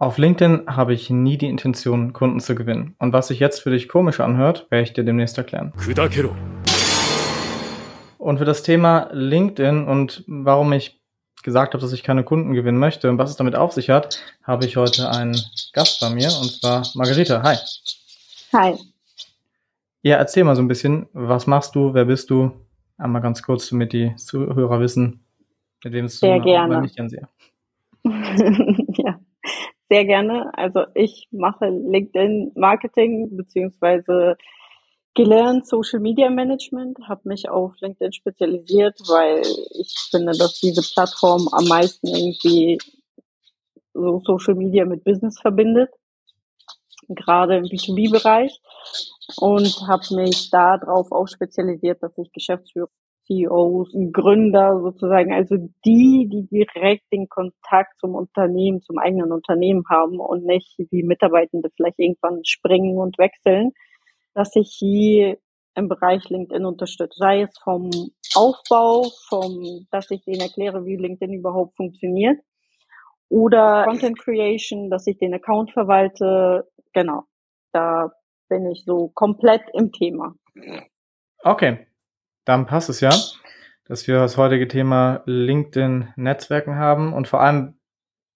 [0.00, 2.94] Auf LinkedIn habe ich nie die Intention, Kunden zu gewinnen.
[3.00, 5.72] Und was sich jetzt für dich komisch anhört, werde ich dir demnächst erklären.
[8.18, 11.00] Und für das Thema LinkedIn und warum ich
[11.42, 14.20] gesagt habe, dass ich keine Kunden gewinnen möchte und was es damit auf sich hat,
[14.44, 15.36] habe ich heute einen
[15.72, 17.42] Gast bei mir und zwar Margarita.
[17.42, 17.56] Hi.
[18.52, 18.78] Hi.
[20.02, 22.52] Ja, erzähl mal so ein bisschen, was machst du, wer bist du?
[22.98, 25.24] Einmal ganz kurz, damit die Zuhörer wissen,
[25.82, 27.28] mit wem es zu tun hat, nicht sehr.
[28.96, 29.18] ja,
[29.88, 30.50] sehr gerne.
[30.54, 34.36] Also ich mache LinkedIn Marketing beziehungsweise
[35.14, 41.48] gelernt Social Media Management, habe mich auf LinkedIn spezialisiert, weil ich finde, dass diese Plattform
[41.52, 42.78] am meisten irgendwie
[43.94, 45.90] so Social Media mit Business verbindet,
[47.08, 48.60] gerade im B2B-Bereich
[49.38, 52.88] und habe mich darauf auch spezialisiert, dass ich Geschäftsführer
[53.28, 60.18] CEOs, Gründer sozusagen, also die, die direkt den Kontakt zum Unternehmen, zum eigenen Unternehmen haben
[60.18, 63.72] und nicht wie Mitarbeitende vielleicht irgendwann springen und wechseln,
[64.34, 65.38] dass ich hier
[65.74, 67.90] im Bereich LinkedIn unterstütze, sei es vom
[68.34, 72.38] Aufbau, vom, dass ich denen erkläre, wie LinkedIn überhaupt funktioniert,
[73.28, 77.24] oder Content Creation, dass ich den Account verwalte, genau.
[77.72, 78.10] Da
[78.48, 80.34] bin ich so komplett im Thema.
[81.44, 81.86] Okay,
[82.48, 83.10] dann passt es ja,
[83.84, 87.78] dass wir das heutige Thema LinkedIn-Netzwerken haben und vor allem,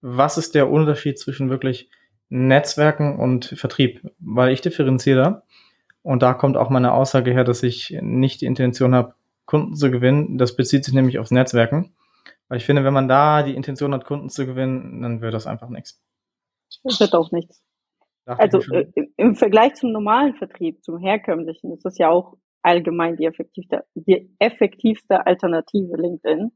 [0.02, 1.90] was ist der Unterschied zwischen wirklich
[2.28, 4.02] Netzwerken und Vertrieb?
[4.18, 5.42] Weil ich differenziere da
[6.02, 9.14] und da kommt auch meine Aussage her, dass ich nicht die Intention habe,
[9.46, 10.36] Kunden zu gewinnen.
[10.36, 11.94] Das bezieht sich nämlich aufs Netzwerken.
[12.48, 15.46] Weil ich finde, wenn man da die Intention hat, Kunden zu gewinnen, dann wird das
[15.46, 16.02] einfach nichts.
[16.84, 17.62] Das wird auch nichts.
[18.26, 23.26] also äh, im Vergleich zum normalen Vertrieb, zum herkömmlichen, ist das ja auch allgemein die
[23.26, 26.52] effektivste, die effektivste Alternative LinkedIn.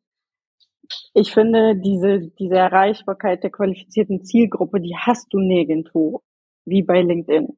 [1.15, 6.23] Ich finde, diese, diese Erreichbarkeit der qualifizierten Zielgruppe, die hast du nirgendwo,
[6.65, 7.49] wie bei LinkedIn.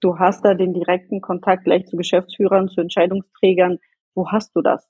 [0.00, 3.78] Du hast da den direkten Kontakt gleich zu Geschäftsführern, zu Entscheidungsträgern.
[4.14, 4.88] Wo hast du das?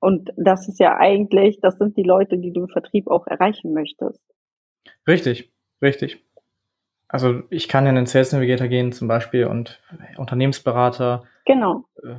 [0.00, 3.74] Und das ist ja eigentlich, das sind die Leute, die du im Vertrieb auch erreichen
[3.74, 4.22] möchtest.
[5.06, 5.52] Richtig,
[5.82, 6.24] richtig.
[7.12, 9.80] Also ich kann in den Sales Navigator gehen zum Beispiel und
[10.16, 11.24] Unternehmensberater.
[11.44, 11.84] Genau.
[12.02, 12.14] Äh,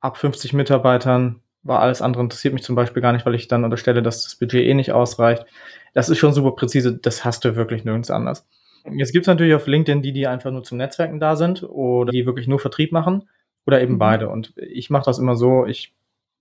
[0.00, 3.64] ab 50 Mitarbeitern war alles andere interessiert mich zum Beispiel gar nicht, weil ich dann
[3.64, 5.46] unterstelle, dass das Budget eh nicht ausreicht.
[5.94, 8.46] Das ist schon super präzise, das hast du wirklich nirgends anders.
[8.90, 12.12] Jetzt gibt es natürlich auf LinkedIn die, die einfach nur zum Netzwerken da sind oder
[12.12, 13.28] die wirklich nur Vertrieb machen
[13.64, 13.98] oder eben mhm.
[13.98, 14.28] beide.
[14.28, 15.94] Und ich mache das immer so, ich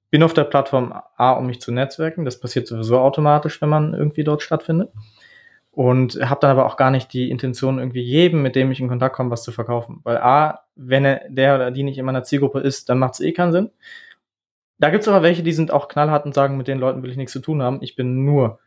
[0.09, 2.25] bin auf der Plattform A, um mich zu netzwerken.
[2.25, 4.89] Das passiert sowieso automatisch, wenn man irgendwie dort stattfindet
[5.71, 8.89] und habe dann aber auch gar nicht die Intention, irgendwie jedem, mit dem ich in
[8.89, 10.01] Kontakt komme, was zu verkaufen.
[10.03, 13.21] Weil A, wenn er, der oder die nicht in meiner Zielgruppe ist, dann macht es
[13.21, 13.71] eh keinen Sinn.
[14.79, 17.11] Da gibt es aber welche, die sind auch knallhart und sagen, mit den Leuten will
[17.11, 17.79] ich nichts zu tun haben.
[17.81, 18.59] Ich bin nur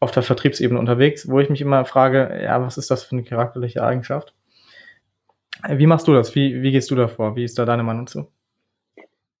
[0.00, 3.22] auf der Vertriebsebene unterwegs, wo ich mich immer frage, ja, was ist das für eine
[3.22, 4.34] charakterliche Eigenschaft?
[5.68, 6.34] Wie machst du das?
[6.34, 7.36] Wie, wie gehst du da vor?
[7.36, 8.26] Wie ist da deine Meinung zu?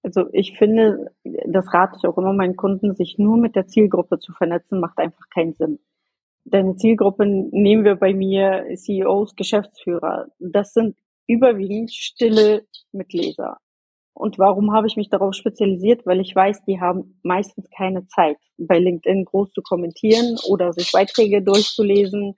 [0.02, 4.18] Also ich finde, das rate ich auch immer meinen Kunden, sich nur mit der Zielgruppe
[4.18, 5.78] zu vernetzen, macht einfach keinen Sinn
[6.44, 10.26] deine Zielgruppe nehmen wir bei mir CEOs, Geschäftsführer.
[10.38, 10.96] Das sind
[11.26, 13.58] überwiegend stille Mitleser.
[14.12, 16.04] Und warum habe ich mich darauf spezialisiert?
[16.04, 20.92] Weil ich weiß, die haben meistens keine Zeit, bei LinkedIn groß zu kommentieren oder sich
[20.92, 22.36] Beiträge durchzulesen.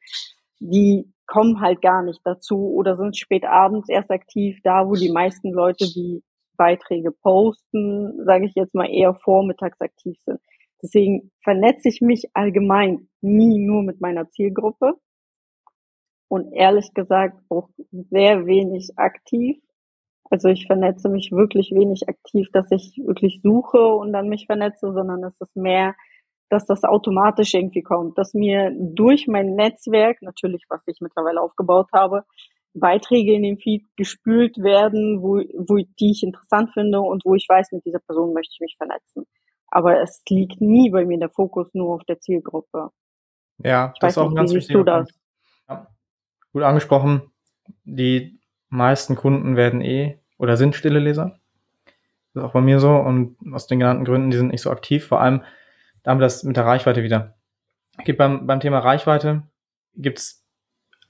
[0.61, 5.11] Die kommen halt gar nicht dazu oder sind spät abends erst aktiv, da wo die
[5.11, 6.23] meisten Leute die
[6.57, 10.39] Beiträge posten, sage ich jetzt mal eher vormittags aktiv sind.
[10.83, 14.95] Deswegen vernetze ich mich allgemein nie nur mit meiner Zielgruppe
[16.29, 19.59] und ehrlich gesagt auch sehr wenig aktiv.
[20.31, 24.93] Also ich vernetze mich wirklich wenig aktiv, dass ich wirklich suche und dann mich vernetze,
[24.93, 25.95] sondern es ist mehr,
[26.49, 31.89] dass das automatisch irgendwie kommt, dass mir durch mein Netzwerk, natürlich was ich mittlerweile aufgebaut
[31.93, 32.25] habe,
[32.75, 37.47] Beiträge in den Feed gespült werden, wo, wo die ich interessant finde und wo ich
[37.49, 39.27] weiß, mit dieser Person möchte ich mich vernetzen.
[39.75, 42.91] Aber es liegt nie bei mir der Fokus nur auf der Zielgruppe.
[43.57, 44.77] Ja, ich das ist auch nicht, ganz wichtig.
[44.77, 45.09] Du das?
[45.67, 45.87] Ja.
[46.53, 47.33] Gut angesprochen.
[47.85, 48.39] Die
[48.69, 51.39] meisten Kunden werden eh oder sind stille Leser.
[52.35, 54.71] Das ist auch bei mir so und aus den genannten Gründen, die sind nicht so
[54.71, 55.07] aktiv.
[55.07, 55.43] Vor allem,
[56.03, 57.35] da haben wir das mit der Reichweite wieder.
[58.05, 59.45] Gibt beim, beim Thema Reichweite
[59.95, 60.45] gibt's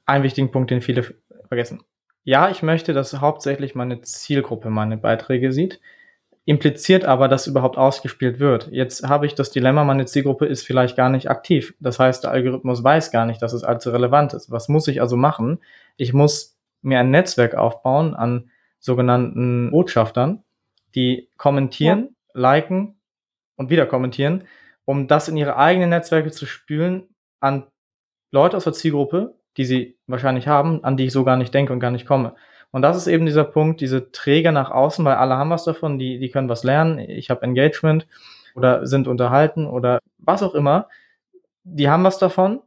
[0.06, 1.03] einen wichtigen Punkt, den viele
[1.49, 1.82] vergessen.
[2.23, 5.81] Ja, ich möchte, dass hauptsächlich meine Zielgruppe meine Beiträge sieht
[6.44, 8.69] impliziert aber, dass überhaupt ausgespielt wird.
[8.73, 11.75] Jetzt habe ich das Dilemma, meine Zielgruppe ist vielleicht gar nicht aktiv.
[11.79, 14.50] Das heißt, der Algorithmus weiß gar nicht, dass es allzu relevant ist.
[14.50, 15.61] Was muss ich also machen?
[15.97, 18.50] Ich muss mir ein Netzwerk aufbauen an
[18.81, 20.43] sogenannten Botschaftern,
[20.97, 22.41] die kommentieren, ja.
[22.41, 22.97] liken
[23.56, 24.44] und wieder kommentieren,
[24.85, 27.05] um das in ihre eigenen Netzwerke zu spülen
[27.39, 27.69] an
[28.33, 31.73] Leute aus der Zielgruppe, die sie wahrscheinlich haben, an die ich so gar nicht denke
[31.73, 32.35] und gar nicht komme.
[32.73, 35.99] Und das ist eben dieser Punkt, diese Träger nach außen, weil alle haben was davon,
[35.99, 38.09] die, die können was lernen, ich habe Engagement
[38.55, 40.89] oder sind unterhalten oder was auch immer.
[41.65, 42.61] Die haben was davon.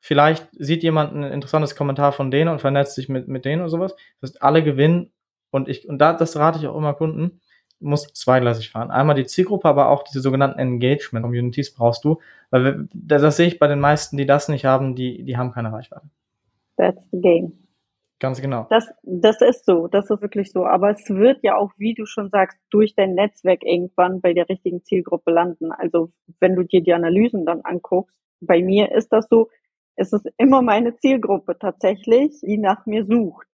[0.00, 3.70] Vielleicht sieht jemand ein interessantes Kommentar von denen und vernetzt sich mit, mit denen oder
[3.70, 3.96] sowas.
[4.20, 5.10] Das heißt, alle gewinnen.
[5.50, 7.40] Und ich, und da, das rate ich auch immer Kunden,
[7.80, 8.90] muss zweigleisig fahren.
[8.90, 12.20] Einmal die Zielgruppe, aber auch diese sogenannten Engagement Communities brauchst du,
[12.50, 15.72] weil das sehe ich bei den meisten, die das nicht haben, die, die haben keine
[15.72, 16.06] Reichweite.
[16.76, 17.67] That's the game.
[18.20, 18.66] Ganz genau.
[18.70, 20.66] Das, das ist so, das ist wirklich so.
[20.66, 24.48] Aber es wird ja auch, wie du schon sagst, durch dein Netzwerk irgendwann bei der
[24.48, 25.70] richtigen Zielgruppe landen.
[25.70, 26.10] Also
[26.40, 29.50] wenn du dir die Analysen dann anguckst, bei mir ist das so,
[29.94, 33.46] es ist immer meine Zielgruppe tatsächlich, die nach mir sucht,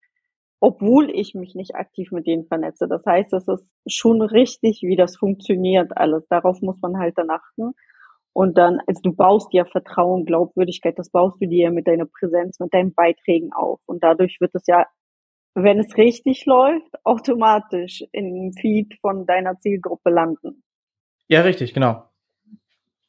[0.60, 2.88] obwohl ich mich nicht aktiv mit denen vernetze.
[2.88, 6.26] Das heißt, es ist schon richtig, wie das funktioniert alles.
[6.28, 7.72] Darauf muss man halt dann achten.
[8.34, 12.04] Und dann, also du baust ja Vertrauen, Glaubwürdigkeit, das baust du dir ja mit deiner
[12.06, 13.80] Präsenz, mit deinen Beiträgen auf.
[13.86, 14.86] Und dadurch wird es ja,
[15.54, 20.64] wenn es richtig läuft, automatisch im Feed von deiner Zielgruppe landen.
[21.28, 22.04] Ja, richtig, genau.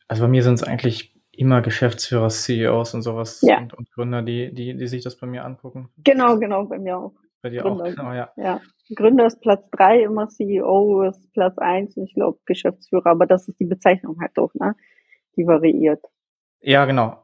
[0.08, 3.58] Also bei mir sind es eigentlich immer Geschäftsführer, CEOs und sowas Ja.
[3.58, 5.90] und, und Gründer, die, die, die sich das bei mir angucken.
[6.04, 7.14] Genau, genau, bei mir auch.
[7.42, 7.86] Bei dir Gründer.
[7.86, 8.32] auch, genau, ja.
[8.38, 8.62] Ja.
[8.96, 13.48] Gründer ist Platz drei, immer CEO ist Platz eins und ich glaube Geschäftsführer, aber das
[13.48, 14.76] ist die Bezeichnung halt auch, ne?
[15.36, 16.04] Die variiert.
[16.62, 17.24] Ja, genau.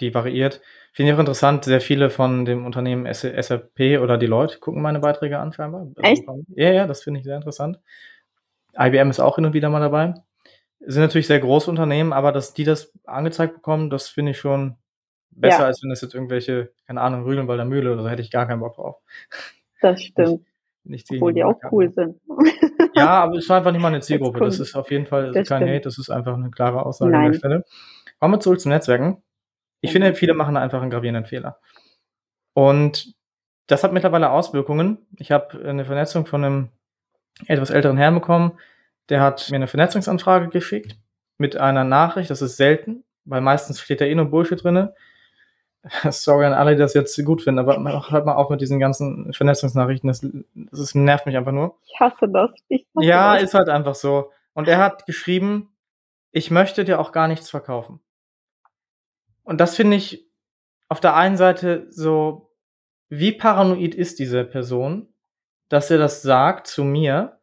[0.00, 0.60] Die variiert.
[0.92, 5.00] Finde ich auch interessant, sehr viele von dem Unternehmen SAP oder die Leute gucken meine
[5.00, 5.88] Beiträge an, scheinbar.
[5.96, 6.24] Also, Echt?
[6.48, 7.78] Ja, ja, das finde ich sehr interessant.
[8.78, 10.14] IBM ist auch hin und wieder mal dabei.
[10.80, 14.76] Sind natürlich sehr große Unternehmen, aber dass die das angezeigt bekommen, das finde ich schon
[15.30, 15.66] besser, Ja.
[15.66, 18.60] als wenn das jetzt irgendwelche, keine Ahnung, Rügenwalder Mühle oder so, hätte ich gar keinen
[18.60, 18.96] Bock drauf.
[19.80, 20.44] Das stimmt.
[20.84, 22.20] Nichts gegen Obwohl die auch cool sind.
[22.94, 24.40] Ja, aber es ist einfach nicht mal eine Zielgruppe.
[24.40, 25.62] Das ist auf jeden Fall kein stimmt.
[25.68, 27.32] Hate, das ist einfach eine klare Aussage an Nein.
[27.32, 27.64] der Stelle.
[28.20, 29.22] Kommen wir zurück zum Netzwerken.
[29.80, 29.92] Ich Mhm.
[29.94, 31.58] finde, viele machen da einfach einen gravierenden Fehler.
[32.54, 33.14] Und
[33.66, 34.98] das hat mittlerweile Auswirkungen.
[35.16, 36.68] Ich habe eine Vernetzung von einem
[37.46, 38.58] etwas älteren Herrn bekommen.
[39.08, 40.96] Der hat mir eine Vernetzungsanfrage geschickt
[41.38, 42.30] mit einer Nachricht.
[42.30, 44.94] Das ist selten, weil meistens steht da eh nur Bullshit drinne.
[46.10, 47.76] Sorry an alle, die das jetzt gut finden, aber
[48.10, 50.08] hört mal auf mit diesen ganzen Vernetzungsnachrichten.
[50.08, 50.24] Das,
[50.54, 51.76] das nervt mich einfach nur.
[51.84, 52.50] Ich hasse das.
[52.68, 53.44] Ich hasse Ja, das.
[53.44, 54.30] ist halt einfach so.
[54.54, 55.70] Und er hat geschrieben,
[56.30, 58.00] ich möchte dir auch gar nichts verkaufen.
[59.42, 60.28] Und das finde ich
[60.88, 62.50] auf der einen Seite so,
[63.08, 65.08] wie paranoid ist diese Person,
[65.68, 67.38] dass er das sagt zu mir,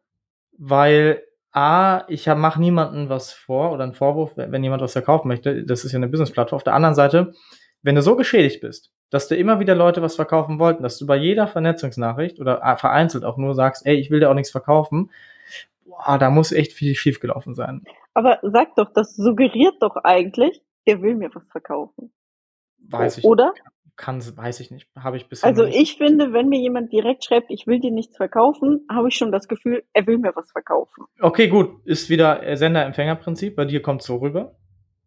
[0.56, 1.22] weil
[1.52, 5.64] A, ich mache niemandem was vor oder einen Vorwurf, wenn jemand was verkaufen möchte.
[5.64, 6.56] Das ist ja eine Business-Plattform.
[6.56, 7.32] Auf der anderen Seite,
[7.82, 11.06] wenn du so geschädigt bist, dass dir immer wieder Leute was verkaufen wollten, dass du
[11.06, 14.50] bei jeder Vernetzungsnachricht oder äh, vereinzelt auch nur sagst, ey, ich will dir auch nichts
[14.50, 15.10] verkaufen,
[15.84, 17.82] boah, da muss echt viel schiefgelaufen sein.
[18.14, 22.12] Aber sag doch, das suggeriert doch eigentlich, der will mir was verkaufen.
[22.88, 23.52] Weiß ich Oder?
[23.96, 24.88] Kann, weiß ich nicht.
[24.98, 25.78] Habe ich bisher Also nicht.
[25.78, 29.30] ich finde, wenn mir jemand direkt schreibt, ich will dir nichts verkaufen, habe ich schon
[29.30, 31.04] das Gefühl, er will mir was verkaufen.
[31.20, 31.84] Okay, gut.
[31.84, 33.56] Ist wieder Sender-Empfänger-Prinzip.
[33.56, 34.56] Bei dir kommt so rüber.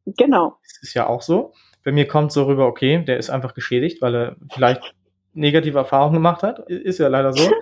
[0.06, 0.58] Genau.
[0.62, 1.54] Das ist ja auch so.
[1.84, 4.96] Bei mir kommt so rüber, okay, der ist einfach geschädigt, weil er vielleicht
[5.34, 6.60] negative Erfahrungen gemacht hat.
[6.70, 7.52] Ist ja leider so.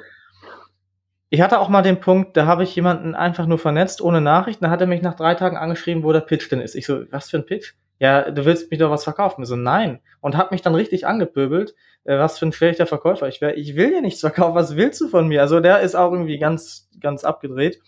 [1.33, 4.62] Ich hatte auch mal den Punkt, da habe ich jemanden einfach nur vernetzt, ohne Nachricht.
[4.62, 6.75] Dann hat er mich nach drei Tagen angeschrieben, wo der Pitch denn ist.
[6.75, 7.71] Ich so, was für ein Pitch?
[8.00, 9.44] Ja, du willst mir doch was verkaufen.
[9.44, 10.01] Ich so, nein.
[10.19, 11.73] Und hat mich dann richtig angepöbelt,
[12.03, 13.53] äh, was für ein schlechter Verkäufer ich wäre.
[13.53, 15.40] Ich will dir nichts verkaufen, was willst du von mir?
[15.40, 17.80] Also der ist auch irgendwie ganz, ganz abgedreht.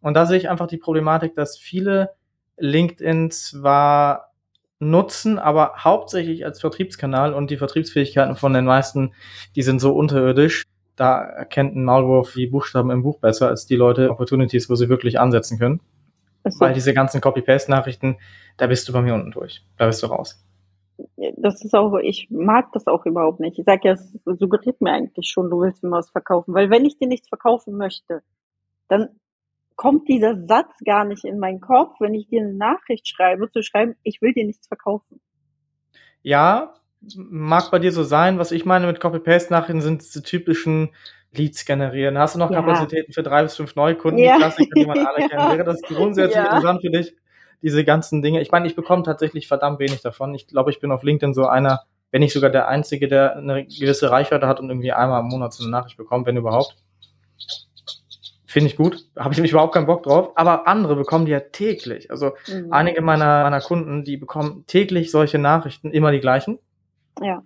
[0.00, 2.12] Und da sehe ich einfach die Problematik, dass viele
[2.56, 4.32] LinkedIn zwar
[4.78, 9.12] nutzen, aber hauptsächlich als Vertriebskanal und die Vertriebsfähigkeiten von den meisten,
[9.54, 10.64] die sind so unterirdisch.
[10.96, 14.88] Da erkennt ein Maulwurf die Buchstaben im Buch besser als die Leute Opportunities, wo sie
[14.88, 15.80] wirklich ansetzen können.
[16.42, 18.18] Das, Weil diese ganzen Copy-Paste-Nachrichten,
[18.56, 19.64] da bist du bei mir unten durch.
[19.78, 20.42] Da bist du raus.
[21.36, 23.58] das ist auch, ich mag das auch überhaupt nicht.
[23.58, 26.54] Ich sag ja, es suggeriert mir eigentlich schon, du willst mir was verkaufen.
[26.54, 28.22] Weil wenn ich dir nichts verkaufen möchte,
[28.88, 29.08] dann
[29.76, 33.62] kommt dieser Satz gar nicht in meinen Kopf, wenn ich dir eine Nachricht schreibe, zu
[33.62, 35.20] schreiben, ich will dir nichts verkaufen.
[36.22, 36.74] Ja,
[37.16, 38.38] mag bei dir so sein.
[38.38, 40.90] Was ich meine mit Copy-Paste-Nachrichten sind diese typischen
[41.32, 42.18] Leads generieren.
[42.18, 42.60] Hast du noch Ja.
[42.62, 44.18] Kapazitäten für drei bis fünf Neukunden?
[44.18, 44.32] Ja.
[44.34, 45.28] Die Klassiker, die man alle Ja.
[45.28, 45.50] kennt.
[45.50, 46.44] Wäre das grundsätzlich Ja.
[46.44, 47.14] interessant für dich,
[47.62, 48.40] diese ganzen Dinge?
[48.40, 50.34] Ich meine, ich bekomme tatsächlich verdammt wenig davon.
[50.34, 53.66] Ich glaube, ich bin auf LinkedIn so einer, wenn nicht sogar der Einzige, der eine
[53.66, 56.76] gewisse Reichweite hat und irgendwie einmal im Monat so eine Nachricht bekommt, wenn überhaupt.
[58.56, 59.04] Finde ich gut.
[59.18, 60.30] Habe ich nämlich überhaupt keinen Bock drauf.
[60.34, 62.10] Aber andere bekommen die ja täglich.
[62.10, 62.72] Also Mhm.
[62.72, 66.58] einige meiner, meiner Kunden, die bekommen täglich solche Nachrichten, immer die gleichen.
[67.20, 67.42] Ja.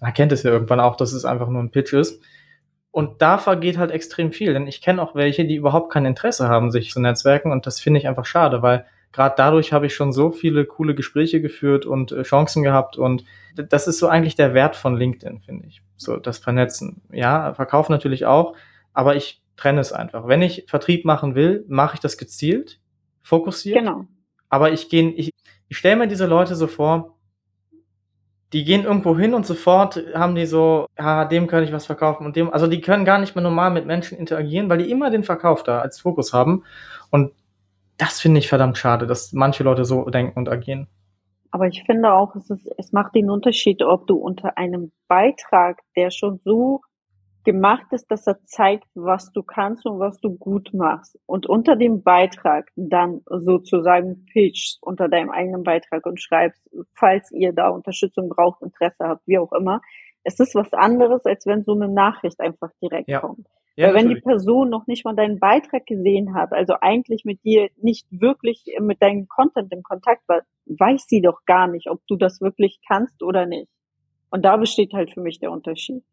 [0.00, 2.20] Man kennt es ja irgendwann auch, dass es einfach nur ein Pitch ist.
[2.90, 6.48] Und da vergeht halt extrem viel, denn ich kenne auch welche, die überhaupt kein Interesse
[6.48, 9.94] haben, sich zu netzwerken und das finde ich einfach schade, weil gerade dadurch habe ich
[9.94, 13.22] schon so viele coole Gespräche geführt und äh, Chancen gehabt und
[13.54, 15.80] das ist so eigentlich der Wert von LinkedIn, finde ich.
[15.96, 17.02] So das Vernetzen.
[17.12, 18.56] Ja, Verkauf natürlich auch,
[18.92, 20.26] aber ich trenne es einfach.
[20.26, 22.80] Wenn ich Vertrieb machen will, mache ich das gezielt,
[23.22, 23.78] fokussiert.
[23.78, 24.06] Genau.
[24.48, 25.30] Aber ich gehe, ich,
[25.68, 27.16] ich stelle mir diese Leute so vor,
[28.52, 32.26] die gehen irgendwo hin und sofort haben die so, ja, dem kann ich was verkaufen
[32.26, 35.10] und dem, also die können gar nicht mehr normal mit Menschen interagieren, weil die immer
[35.10, 36.64] den Verkauf da als Fokus haben.
[37.10, 37.32] Und
[37.96, 40.88] das finde ich verdammt schade, dass manche Leute so denken und agieren.
[41.52, 45.80] Aber ich finde auch, es, ist, es macht den Unterschied, ob du unter einem Beitrag,
[45.96, 46.80] der schon so
[47.44, 51.18] gemacht ist, dass er zeigt, was du kannst und was du gut machst.
[51.26, 56.62] Und unter dem Beitrag dann sozusagen pitchst unter deinem eigenen Beitrag und schreibst,
[56.94, 59.80] falls ihr da Unterstützung braucht, Interesse habt, wie auch immer.
[60.22, 63.20] Es ist was anderes, als wenn so eine Nachricht einfach direkt ja.
[63.20, 63.46] kommt.
[63.76, 64.24] Ja, Weil wenn natürlich.
[64.24, 68.64] die Person noch nicht mal deinen Beitrag gesehen hat, also eigentlich mit dir nicht wirklich
[68.80, 72.80] mit deinem Content im Kontakt war, weiß sie doch gar nicht, ob du das wirklich
[72.86, 73.70] kannst oder nicht.
[74.30, 76.04] Und da besteht halt für mich der Unterschied.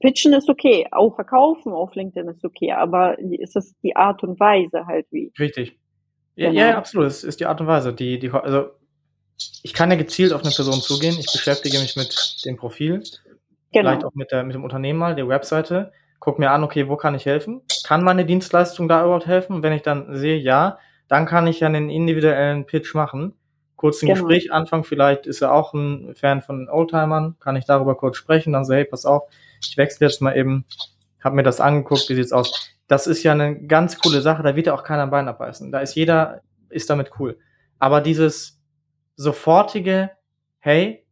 [0.00, 4.38] Pitchen ist okay, auch verkaufen auf LinkedIn ist okay, aber ist das die Art und
[4.40, 5.32] Weise halt wie?
[5.38, 5.78] Richtig.
[6.34, 6.60] Ja, genau.
[6.60, 7.06] ja, absolut.
[7.06, 7.92] Es ist die Art und Weise.
[7.92, 8.70] Die, die, also
[9.62, 11.16] ich kann ja gezielt auf eine Person zugehen.
[11.18, 13.02] Ich beschäftige mich mit dem Profil,
[13.72, 13.90] genau.
[13.90, 16.96] vielleicht auch mit, der, mit dem Unternehmen mal, der Webseite, guck mir an, okay, wo
[16.96, 17.62] kann ich helfen?
[17.84, 19.62] Kann meine Dienstleistung da überhaupt helfen?
[19.62, 23.34] wenn ich dann sehe, ja, dann kann ich ja einen individuellen Pitch machen.
[23.76, 24.20] Kurz ein genau.
[24.20, 28.52] Gespräch anfangen, vielleicht ist er auch ein Fan von Oldtimern, kann ich darüber kurz sprechen,
[28.52, 29.24] dann so, hey, pass auf,
[29.62, 30.64] ich wechsle jetzt mal eben,
[31.22, 32.74] habe mir das angeguckt, wie sieht's aus.
[32.88, 35.72] Das ist ja eine ganz coole Sache, da wird ja auch keiner ein Bein abbeißen.
[35.72, 37.38] Da ist jeder, ist damit cool.
[37.78, 38.60] Aber dieses
[39.16, 40.10] sofortige,
[40.58, 41.06] hey,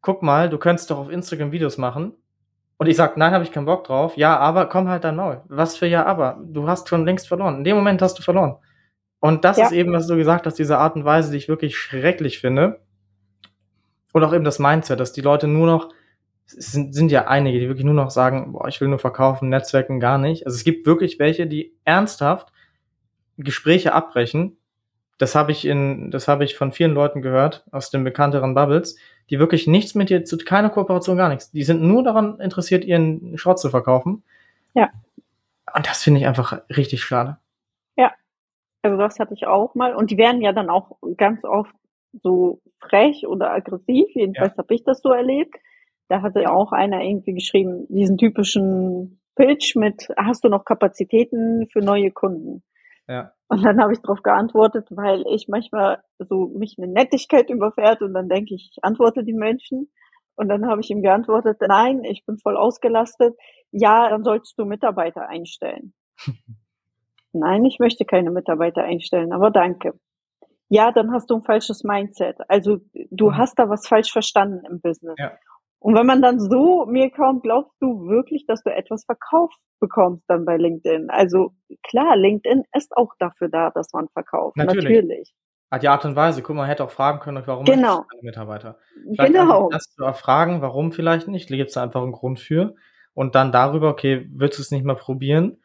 [0.00, 2.14] guck mal, du könntest doch auf Instagram Videos machen.
[2.78, 4.16] Und ich sag, nein, habe ich keinen Bock drauf.
[4.16, 5.42] Ja, aber komm halt dann Maul.
[5.48, 6.40] Was für ja, aber.
[6.42, 7.58] Du hast schon längst verloren.
[7.58, 8.56] In dem Moment hast du verloren.
[9.20, 9.66] Und das ja.
[9.66, 12.80] ist eben, was du gesagt hast, diese Art und Weise, die ich wirklich schrecklich finde.
[14.12, 15.90] Und auch eben das Mindset, dass die Leute nur noch
[16.56, 19.48] es sind, sind ja einige, die wirklich nur noch sagen, boah, ich will nur verkaufen,
[19.48, 20.46] Netzwerken gar nicht.
[20.46, 22.52] Also es gibt wirklich welche, die ernsthaft
[23.36, 24.56] Gespräche abbrechen.
[25.18, 28.96] Das habe ich in, das habe ich von vielen Leuten gehört aus den bekannteren Bubbles,
[29.28, 31.50] die wirklich nichts mit dir zu, keine Kooperation, gar nichts.
[31.50, 34.22] Die sind nur daran interessiert, ihren Schrott zu verkaufen.
[34.74, 34.90] Ja.
[35.74, 37.38] Und das finde ich einfach richtig schade.
[37.96, 38.12] Ja.
[38.82, 39.94] Also das hatte ich auch mal.
[39.94, 41.74] Und die werden ja dann auch ganz oft
[42.22, 44.08] so frech oder aggressiv.
[44.14, 44.58] Jedenfalls ja.
[44.58, 45.54] habe ich das so erlebt
[46.10, 51.68] da hatte ja auch einer irgendwie geschrieben, diesen typischen Pitch mit, hast du noch Kapazitäten
[51.72, 52.64] für neue Kunden?
[53.08, 53.32] Ja.
[53.48, 58.12] Und dann habe ich darauf geantwortet, weil ich manchmal so mich eine Nettigkeit überfährt und
[58.12, 59.90] dann denke ich, ich antworte die Menschen.
[60.34, 63.36] Und dann habe ich ihm geantwortet, nein, ich bin voll ausgelastet.
[63.70, 65.94] Ja, dann solltest du Mitarbeiter einstellen.
[67.32, 69.92] nein, ich möchte keine Mitarbeiter einstellen, aber danke.
[70.68, 72.36] Ja, dann hast du ein falsches Mindset.
[72.48, 72.78] Also
[73.10, 73.36] du mhm.
[73.36, 75.14] hast da was falsch verstanden im Business.
[75.18, 75.36] Ja.
[75.80, 80.22] Und wenn man dann so mir kommt, glaubst du wirklich, dass du etwas verkauft bekommst
[80.28, 81.08] dann bei LinkedIn?
[81.08, 84.56] Also klar, LinkedIn ist auch dafür da, dass man verkauft.
[84.56, 84.84] Natürlich.
[84.84, 85.34] Natürlich.
[85.80, 88.04] Die Art und Weise, guck mal, hätte auch fragen können, warum genau.
[88.22, 88.76] Mitarbeiter.
[89.14, 89.70] Vielleicht genau.
[89.70, 92.74] Das zu erfragen, warum vielleicht nicht, gibt es da einfach einen Grund für.
[93.14, 95.62] Und dann darüber, okay, willst du es nicht mal probieren?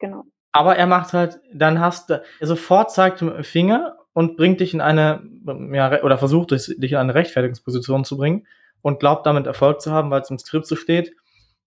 [0.00, 0.24] Genau.
[0.52, 4.60] Aber er macht halt, dann hast du, er sofort zeigt mit dem Finger und bringt
[4.60, 5.22] dich in eine,
[5.72, 8.46] ja, oder versucht dich in eine Rechtfertigungsposition zu bringen
[8.84, 11.16] und glaubt damit Erfolg zu haben, weil es im Skript so steht.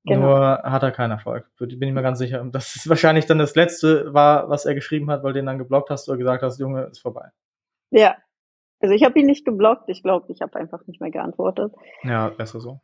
[0.05, 0.27] Genau.
[0.27, 1.49] Nur hat er keinen Erfolg.
[1.57, 2.45] Bin ich mir ganz sicher.
[2.51, 5.57] Das ist wahrscheinlich dann das letzte war, was er geschrieben hat, weil du den dann
[5.57, 7.29] geblockt hast oder gesagt hast, Junge, ist vorbei.
[7.89, 8.15] Ja.
[8.79, 9.89] Also ich habe ihn nicht geblockt.
[9.89, 11.73] Ich glaube, ich habe einfach nicht mehr geantwortet.
[12.03, 12.81] Ja, besser so.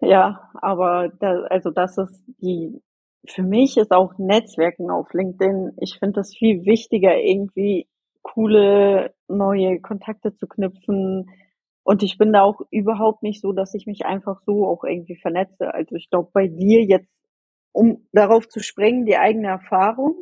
[0.00, 2.82] Ja, aber da, also das ist die,
[3.28, 7.88] für mich ist auch Netzwerken auf LinkedIn, ich finde das viel wichtiger, irgendwie
[8.22, 11.30] coole neue Kontakte zu knüpfen,
[11.86, 15.14] und ich bin da auch überhaupt nicht so, dass ich mich einfach so auch irgendwie
[15.14, 15.72] vernetze.
[15.72, 17.16] Also ich glaube, bei dir jetzt,
[17.70, 20.16] um darauf zu springen, die eigene Erfahrung,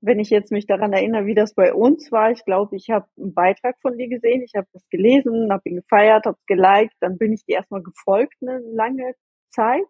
[0.00, 3.06] wenn ich jetzt mich daran erinnere, wie das bei uns war, ich glaube, ich habe
[3.18, 6.96] einen Beitrag von dir gesehen, ich habe das gelesen, habe ihn gefeiert, habe es geliked,
[7.00, 9.12] dann bin ich dir erstmal gefolgt eine lange
[9.50, 9.84] Zeit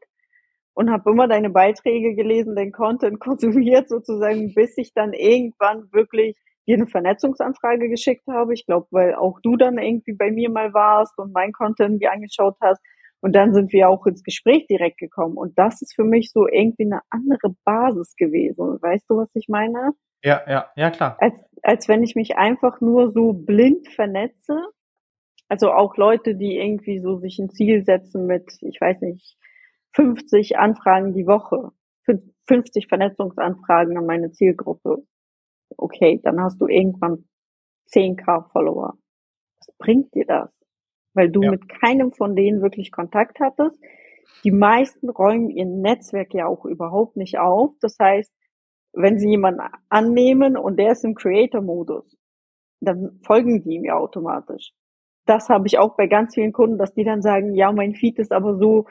[0.75, 6.37] und habe immer deine Beiträge gelesen, den Content konsumiert sozusagen, bis ich dann irgendwann wirklich
[6.67, 8.55] dir eine Vernetzungsanfrage geschickt habe.
[8.55, 12.13] Ich glaube, weil auch du dann irgendwie bei mir mal warst und mein Content dir
[12.13, 12.81] angeschaut hast.
[13.21, 15.37] Und dann sind wir auch ins Gespräch direkt gekommen.
[15.37, 18.79] Und das ist für mich so irgendwie eine andere Basis gewesen.
[18.81, 19.93] Weißt du, was ich meine?
[20.23, 21.17] Ja, ja, ja, klar.
[21.21, 24.61] Als, als wenn ich mich einfach nur so blind vernetze.
[25.49, 29.37] Also auch Leute, die irgendwie so sich ein Ziel setzen mit, ich weiß nicht,
[29.93, 31.71] 50 Anfragen die Woche.
[32.49, 35.05] 50 Vernetzungsanfragen an meine Zielgruppe
[35.77, 37.25] okay, dann hast du irgendwann
[37.91, 38.95] 10k Follower.
[39.59, 40.51] Was bringt dir das?
[41.15, 41.51] Weil du Ja.
[41.51, 43.79] mit keinem von denen wirklich Kontakt hattest.
[44.45, 47.73] Die meisten räumen ihr Netzwerk ja auch überhaupt nicht auf.
[47.81, 48.33] Das heißt,
[48.93, 52.17] wenn sie jemanden annehmen und der ist im Creator-Modus,
[52.81, 54.73] dann folgen die ihm ja automatisch.
[55.27, 58.19] Das habe ich auch bei ganz vielen Kunden, dass die dann sagen, ja, mein Feed
[58.19, 58.87] ist aber so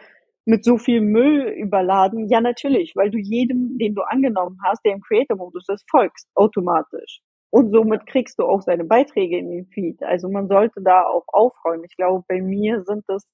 [0.45, 2.29] mit so viel Müll überladen.
[2.29, 7.21] Ja, natürlich, weil du jedem, den du angenommen hast, der im Creator-Modus ist, folgst automatisch.
[7.49, 10.03] Und somit kriegst du auch seine Beiträge in den Feed.
[10.03, 11.85] Also man sollte da auch aufräumen.
[11.85, 13.25] Ich glaube, bei mir sind das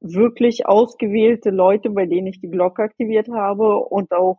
[0.00, 4.38] wirklich ausgewählte Leute, bei denen ich die Glocke aktiviert habe und auch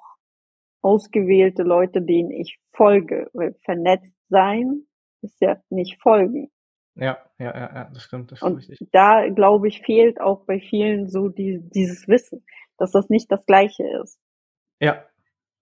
[0.81, 3.29] ausgewählte Leute, denen ich folge.
[3.33, 4.83] Weil vernetzt sein
[5.21, 6.51] ist ja nicht folgen.
[6.95, 8.87] Ja, ja, ja, ja, das stimmt, das Und richtig.
[8.91, 12.45] da, glaube ich, fehlt auch bei vielen so die, dieses Wissen,
[12.77, 14.19] dass das nicht das Gleiche ist.
[14.79, 15.03] Ja,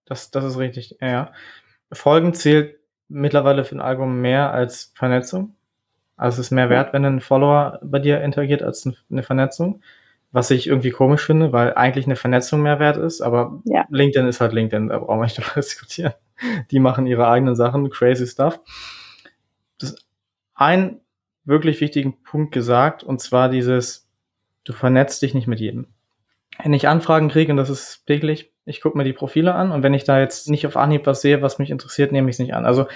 [0.05, 0.97] das, das ist richtig.
[1.00, 1.31] Ja, ja.
[1.93, 5.55] Folgen zählt mittlerweile für ein Album mehr als Vernetzung.
[6.17, 9.81] Also es ist mehr wert, wenn ein Follower bei dir interagiert als ein- eine Vernetzung.
[10.33, 13.85] Was ich irgendwie komisch finde, weil eigentlich eine Vernetzung mehr wert ist, aber Ja.
[13.89, 16.13] LinkedIn ist halt LinkedIn, da brauchen wir nicht drüber diskutieren.
[16.71, 18.59] Die machen ihre eigenen Sachen, crazy stuff.
[19.79, 19.95] Das
[20.53, 21.01] ein
[21.51, 24.10] wirklich wichtigen Punkt gesagt, und zwar dieses,
[24.63, 25.88] du vernetzt dich nicht mit jedem.
[26.63, 29.84] Wenn ich Anfragen kriege, und das ist täglich, ich gucke mir die Profile an und
[29.84, 32.39] wenn ich da jetzt nicht auf Anhieb was sehe, was mich interessiert, nehme ich es
[32.39, 32.65] nicht an.
[32.65, 32.88] Also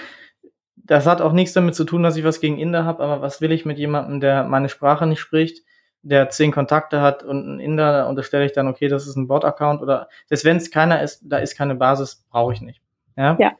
[0.74, 3.40] das hat auch nichts damit zu tun, dass ich was gegen Inder habe, aber was
[3.40, 5.64] will ich mit jemandem, der meine Sprache nicht spricht,
[6.02, 9.26] der zehn Kontakte hat und ein Inder, da unterstelle ich dann, okay, das ist ein
[9.26, 12.80] Bot-Account oder selbst wenn es keiner ist, da ist keine Basis, brauche ich nicht.
[13.16, 13.36] Ja?
[13.40, 13.52] Ja.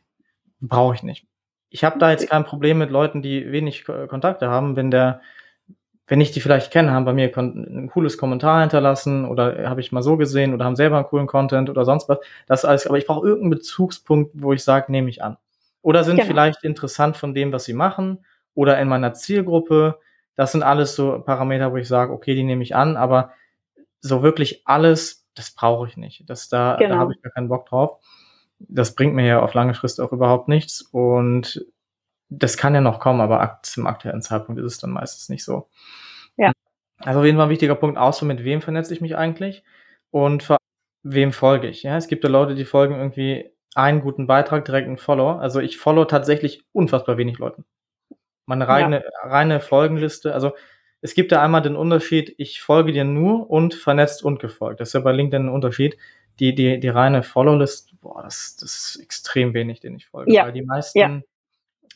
[0.61, 1.26] Brauche ich nicht.
[1.70, 5.20] Ich habe da jetzt kein Problem mit Leuten, die wenig Ko- Kontakte haben, wenn der
[6.08, 9.90] wenn ich die vielleicht kenne, haben bei mir ein cooles Kommentar hinterlassen oder habe ich
[9.90, 12.18] mal so gesehen oder haben selber einen coolen Content oder sonst was.
[12.46, 15.37] Das alles, aber ich brauche irgendeinen Bezugspunkt, wo ich sage, nehme ich an.
[15.82, 16.28] Oder sind Genau.
[16.28, 19.99] vielleicht interessant von dem, was sie machen oder in meiner Zielgruppe.
[20.37, 23.32] Das sind alles so Parameter, wo ich sage, okay, die nehme ich an, aber
[24.00, 26.28] so wirklich alles, das brauche ich nicht.
[26.30, 26.96] Das da, da Genau.
[26.99, 27.99] habe ich gar keinen Bock drauf.
[28.58, 31.66] Das bringt mir ja auf lange Frist auch überhaupt nichts und
[32.28, 35.69] das kann ja noch kommen, aber zum aktuellen Zeitpunkt ist es dann meistens nicht so.
[36.36, 36.52] Ja.
[36.99, 39.62] Also auf jeden Fall ein wichtiger Punkt, auch so mit wem vernetze ich mich eigentlich
[40.10, 40.56] und vor
[41.02, 41.82] wem folge ich.
[41.82, 45.40] Ja, es gibt ja Leute, die folgen irgendwie einen guten Beitrag, direkt einen Follower.
[45.40, 47.64] Also ich follow tatsächlich unfassbar wenig Leuten.
[48.47, 50.52] Meine reine, reine Folgenliste, also
[51.02, 54.80] es gibt da einmal den Unterschied, ich folge dir nur und vernetzt und gefolgt.
[54.80, 55.97] Das ist ja bei LinkedIn ein Unterschied.
[56.38, 60.32] Die, die, die reine Follow-List, boah, das, das ist extrem wenig, den ich folge.
[60.32, 60.45] Ja.
[60.45, 61.21] Weil die meisten, Ja.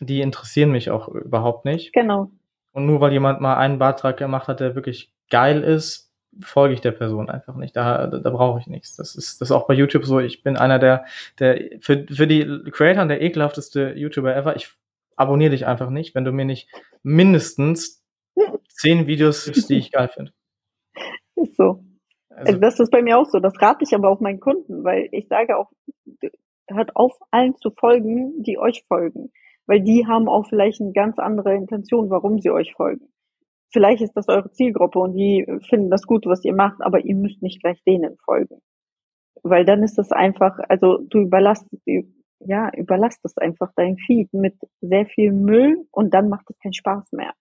[0.00, 1.92] die interessieren mich auch überhaupt nicht.
[1.92, 2.30] Genau.
[2.72, 6.10] Und nur weil jemand mal einen Beitrag gemacht hat, der wirklich geil ist,
[6.42, 7.74] folge ich der Person einfach nicht.
[7.76, 8.96] Da, da, da brauche ich nichts.
[8.96, 10.20] Das ist, das ist auch bei YouTube so.
[10.20, 11.04] Ich bin einer der,
[11.38, 14.54] der für, für die Creator der ekelhafteste YouTuber ever.
[14.56, 14.70] Ich
[15.16, 16.68] abonniere dich einfach nicht, wenn du mir nicht
[17.02, 18.04] mindestens
[18.68, 20.32] zehn Videos gibst, die ich geil finde.
[21.34, 21.82] Ist so.
[22.30, 23.40] Also das ist bei mir auch so.
[23.40, 25.70] Das rate ich aber auch meinen Kunden, weil ich sage auch,
[26.68, 29.32] hört auf, allen zu folgen, die euch folgen.
[29.66, 33.06] Weil die haben auch vielleicht eine ganz andere Intention, warum sie euch folgen.
[33.72, 37.14] Vielleicht ist das eure Zielgruppe und die finden das gut, was ihr macht, aber ihr
[37.14, 38.60] müsst nicht gleich denen folgen.
[39.42, 41.82] Weil dann ist das einfach, also du überlastest,
[42.40, 47.12] ja, überlastest einfach dein Feed mit sehr viel Müll und dann macht es keinen Spaß
[47.12, 47.32] mehr.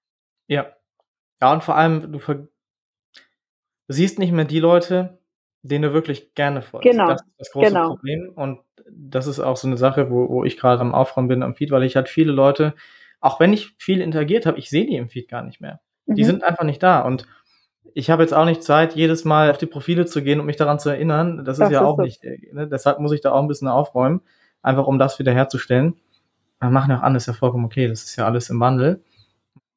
[0.48, 0.68] ja.
[1.42, 2.48] Ja, und vor allem, du, ver
[3.90, 5.18] du siehst nicht mehr die Leute,
[5.64, 6.90] denen du wirklich gerne folgst.
[6.90, 7.88] Genau, Das ist das große genau.
[7.90, 8.32] Problem.
[8.36, 11.56] Und das ist auch so eine Sache, wo, wo ich gerade am Aufräumen bin am
[11.56, 12.76] Feed, weil ich halt viele Leute,
[13.20, 15.82] auch wenn ich viel interagiert habe, ich sehe die im Feed gar nicht mehr.
[16.06, 16.26] Die Mhm.
[16.28, 17.02] sind einfach nicht da.
[17.02, 17.28] Und
[17.94, 20.56] ich habe jetzt auch nicht Zeit, jedes Mal auf die Profile zu gehen und mich
[20.56, 21.44] daran zu erinnern.
[21.44, 22.06] Das ist Das ja ist auch es.
[22.06, 22.68] nicht, äh, ne?
[22.68, 24.22] deshalb muss ich da auch ein bisschen aufräumen,
[24.62, 26.00] einfach um das wieder herzustellen.
[26.62, 29.04] Wir machen ja auch an, ist ja vollkommen okay, das ist ja alles im Wandel.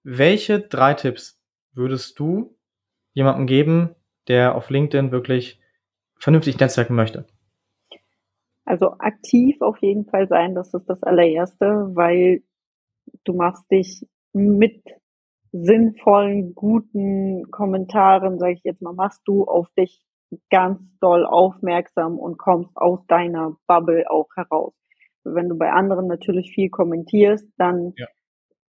[0.05, 1.39] Welche drei Tipps
[1.75, 2.55] würdest du
[3.15, 3.95] jemandem geben,
[4.29, 5.61] der auf LinkedIn wirklich
[6.19, 7.27] vernünftig netzwerken möchte?
[8.65, 12.43] Also aktiv auf jeden Fall sein, das ist das allererste, weil
[13.25, 14.83] du machst dich mit
[15.53, 20.01] sinnvollen, guten Kommentaren, sage ich jetzt mal, machst du auf dich
[20.51, 24.73] ganz doll aufmerksam und kommst aus deiner Bubble auch heraus.
[25.25, 28.07] Wenn du bei anderen natürlich viel kommentierst, dann Ja.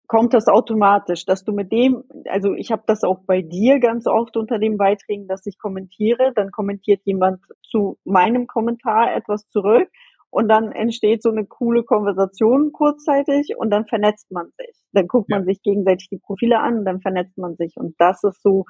[0.10, 4.08] Kommt das automatisch, dass du mit dem, also ich habe das auch bei dir ganz
[4.08, 9.88] oft unter den Beiträgen, dass ich kommentiere, dann kommentiert jemand zu meinem Kommentar etwas zurück
[10.32, 14.76] und dann entsteht so eine coole Konversation kurzzeitig und dann vernetzt man sich.
[14.94, 15.46] Dann guckt man Ja.
[15.46, 18.66] sich gegenseitig die Profile an und dann vernetzt man sich und das ist so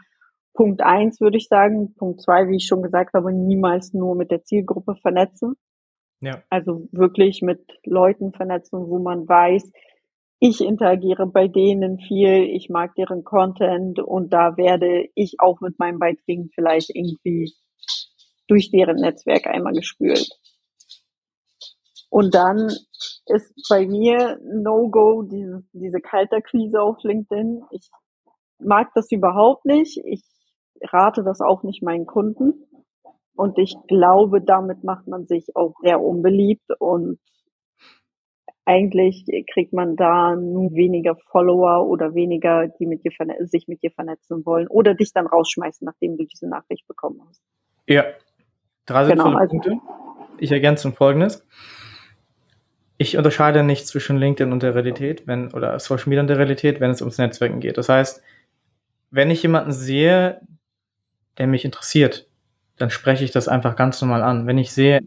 [0.54, 1.94] Punkt eins, würde ich sagen.
[1.96, 5.56] Punkt zwei, wie ich schon gesagt habe, niemals nur mit der Zielgruppe vernetzen.
[6.22, 6.44] Ja.
[6.50, 9.72] Also wirklich mit Leuten vernetzen, wo man weiß,
[10.40, 15.80] ich interagiere bei denen viel, ich mag deren Content und da werde ich auch mit
[15.80, 17.54] meinen Beiträgen vielleicht irgendwie
[18.48, 20.30] durch deren Netzwerk einmal gespült.
[22.10, 22.70] Und dann
[23.28, 27.64] ist bei mir No-Go diese, diese Kalterquise auf LinkedIn.
[27.72, 27.90] Ich
[28.60, 30.02] mag das überhaupt nicht.
[30.06, 30.24] Ich
[30.82, 32.66] rate das auch nicht meinen Kunden.
[33.36, 37.20] Und ich glaube, damit macht man sich auch sehr unbeliebt und
[38.70, 43.90] eigentlich kriegt man da nur weniger Follower oder weniger, die mit dir sich mit dir
[43.90, 47.42] vernetzen wollen oder dich dann rausschmeißen, nachdem du diese Nachricht bekommen hast.
[47.88, 48.06] Ja,
[48.86, 49.80] drei genau, also, Punkte.
[50.38, 51.48] Ich ergänze folgendes.
[53.00, 56.80] Ich unterscheide nicht zwischen LinkedIn und der Realität, wenn, oder Social Media und der Realität,
[56.80, 57.78] wenn es ums Netzwerken geht.
[57.80, 58.22] Das heißt,
[59.10, 60.42] wenn ich jemanden sehe,
[61.40, 62.30] der mich interessiert,
[62.78, 64.46] dann spreche ich das einfach ganz normal an.
[64.46, 65.02] Wenn ich sehe,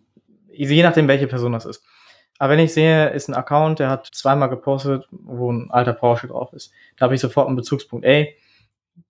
[0.48, 1.84] je nachdem, welche Person das ist.
[2.42, 6.26] Aber wenn ich sehe, ist ein Account, der hat zweimal gepostet, wo ein alter Porsche
[6.26, 8.04] drauf ist, da habe ich sofort einen Bezugspunkt.
[8.04, 8.36] Ey,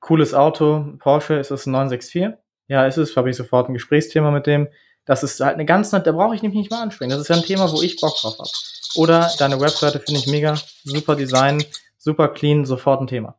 [0.01, 2.39] cooles Auto, Porsche, ist das ein 964?
[2.69, 4.69] Ja, ist es, habe ich sofort ein Gesprächsthema mit dem.
[5.07, 7.09] Das ist halt eine ganz, da brauche ich mich nicht mal ansprechen.
[7.09, 8.51] Das ist ja ein Thema, wo ich Bock drauf habe.
[8.97, 11.65] Oder deine Webseite finde ich mega, super Design,
[11.97, 13.37] super clean, sofort ein Thema.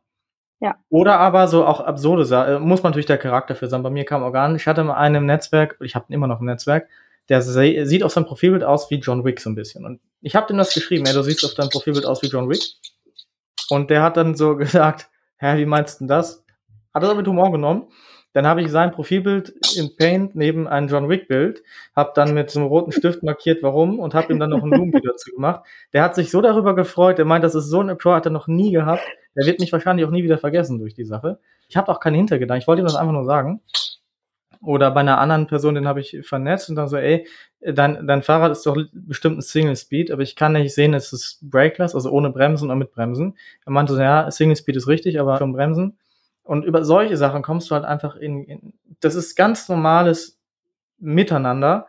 [0.58, 0.74] Ja.
[0.88, 3.84] Oder aber so auch absurde Sachen, äh, muss man natürlich der Charakter für sein.
[3.84, 6.46] Bei mir kam Organ, ich hatte mal einen im Netzwerk, ich habe immer noch ein
[6.46, 6.88] Netzwerk,
[7.28, 9.84] der sieht auf seinem Profilbild aus wie John Wick so ein bisschen.
[9.84, 12.48] Und ich habe dem das geschrieben, ey, du siehst auf deinem Profilbild aus wie John
[12.48, 12.62] Wick.
[13.70, 15.08] Und der hat dann so gesagt,
[15.38, 16.44] hä, wie meinst du denn das?
[16.92, 17.88] Hat das aber mit Humor genommen
[18.34, 21.62] dann habe ich sein Profilbild in Paint neben ein John Wick Bild,
[21.94, 24.70] habe dann mit so einem roten Stift markiert, warum und habe ihm dann noch ein
[24.70, 25.64] Blumenbild dazu gemacht.
[25.92, 28.32] Der hat sich so darüber gefreut, der meint, das ist so ein Approach, hat er
[28.32, 29.04] noch nie gehabt.
[29.36, 31.38] Der wird mich wahrscheinlich auch nie wieder vergessen durch die Sache.
[31.68, 33.60] Ich habe auch keinen Hintergedanken, ich wollte ihm das einfach nur sagen.
[34.64, 37.26] Oder bei einer anderen Person, den habe ich vernetzt und dann so, ey,
[37.60, 41.12] dein, dein Fahrrad ist doch bestimmt ein Single Speed, aber ich kann nicht sehen, es
[41.12, 43.36] ist Brakeless, also ohne Bremsen oder mit Bremsen.
[43.64, 45.98] Er meinte so, ja, Single Speed ist richtig, aber schon Bremsen.
[46.42, 50.38] Und über solche Sachen kommst du halt einfach in, in das ist ganz normales
[50.98, 51.86] Miteinander.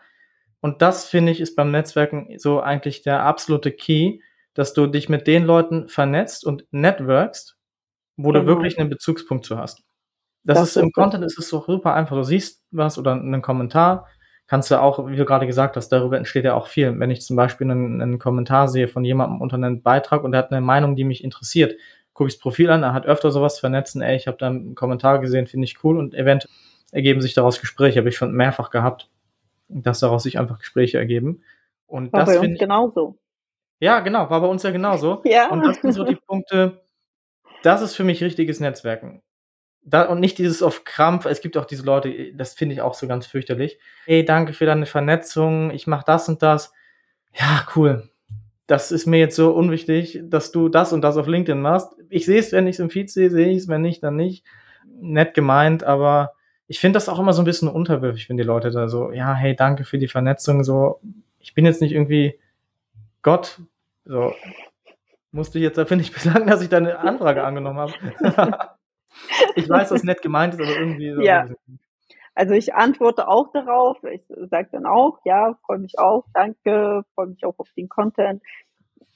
[0.60, 4.20] Und das finde ich ist beim Netzwerken so eigentlich der absolute Key,
[4.54, 7.58] dass du dich mit den Leuten vernetzt und networkst,
[8.18, 8.42] wo genau.
[8.42, 9.85] du wirklich einen Bezugspunkt zu hast.
[10.46, 12.16] Das, das ist im Content ist es so super einfach.
[12.16, 14.08] Du siehst was oder einen Kommentar,
[14.48, 16.98] kannst du auch, wie du gerade gesagt hast, darüber entsteht ja auch viel.
[17.00, 20.40] Wenn ich zum Beispiel einen, einen Kommentar sehe von jemandem unter einem Beitrag und der
[20.40, 21.76] hat eine Meinung, die mich interessiert,
[22.14, 24.76] gucke ich das Profil an, er hat öfter sowas vernetzen, ey, ich habe da einen
[24.76, 26.54] Kommentar gesehen, finde ich cool und eventuell
[26.92, 29.10] ergeben sich daraus Gespräche, habe ich schon mehrfach gehabt,
[29.68, 31.44] dass daraus sich einfach Gespräche ergeben.
[31.88, 33.18] Und war das bei uns ich, genauso.
[33.80, 35.22] Ja, genau, war bei uns ja genauso.
[35.26, 35.50] Ja.
[35.50, 36.86] Und das sind so die Punkte,
[37.64, 39.22] das ist für mich richtiges Netzwerken.
[39.88, 42.96] Da, und nicht dieses auf Krampf, es gibt auch diese Leute, das finde ich auch
[42.96, 43.78] so ganz fürchterlich.
[44.06, 46.74] Hey, danke für deine Vernetzung, ich mache das und das.
[47.34, 48.10] Ja, cool
[48.68, 51.96] das ist mir jetzt so unwichtig, dass du das und das auf LinkedIn machst.
[52.10, 54.16] Ich sehe es, wenn ich es im Feed sehe, sehe ich es, wenn nicht, dann
[54.16, 54.44] nicht.
[55.02, 56.34] Nett gemeint, aber
[56.68, 59.34] ich finde das auch immer so ein bisschen unterwürfig, wenn die Leute da so, ja,
[59.36, 61.00] hey, danke für die Vernetzung, so,
[61.40, 62.40] ich bin jetzt nicht irgendwie
[63.22, 63.60] Gott,
[64.06, 64.34] so,
[65.32, 67.94] musste ich jetzt, da finde ich, bedanken, dass ich deine Anfrage angenommen habe.
[69.56, 71.22] ich weiß, dass nett gemeint ist, aber irgendwie so.
[71.22, 71.48] Ja.
[72.36, 73.98] Also ich antworte auch darauf.
[74.04, 78.44] Ich sage dann auch, ja, freue mich auch, danke, freue mich auch auf den Content.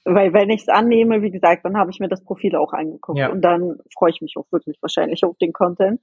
[0.04, 3.18] Weil wenn ich es annehme, wie gesagt, dann habe ich mir das Profil auch angeguckt
[3.18, 3.30] ja.
[3.30, 6.00] und dann freue ich mich auch wirklich wahrscheinlich auf den Content.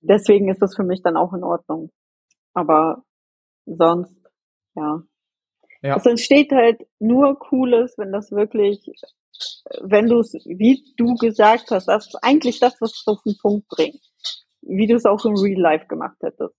[0.00, 1.90] Deswegen ist das für mich dann auch in Ordnung.
[2.54, 3.02] Aber
[3.66, 4.16] sonst,
[4.76, 5.02] ja.
[5.82, 5.96] ja.
[5.96, 8.88] Es entsteht halt nur Cooles, wenn das wirklich,
[9.82, 13.36] wenn du es, wie du gesagt hast, das ist eigentlich das, was es auf den
[13.40, 14.00] Punkt bringt
[14.66, 16.54] wie du es auch im Real Life gemacht hättest.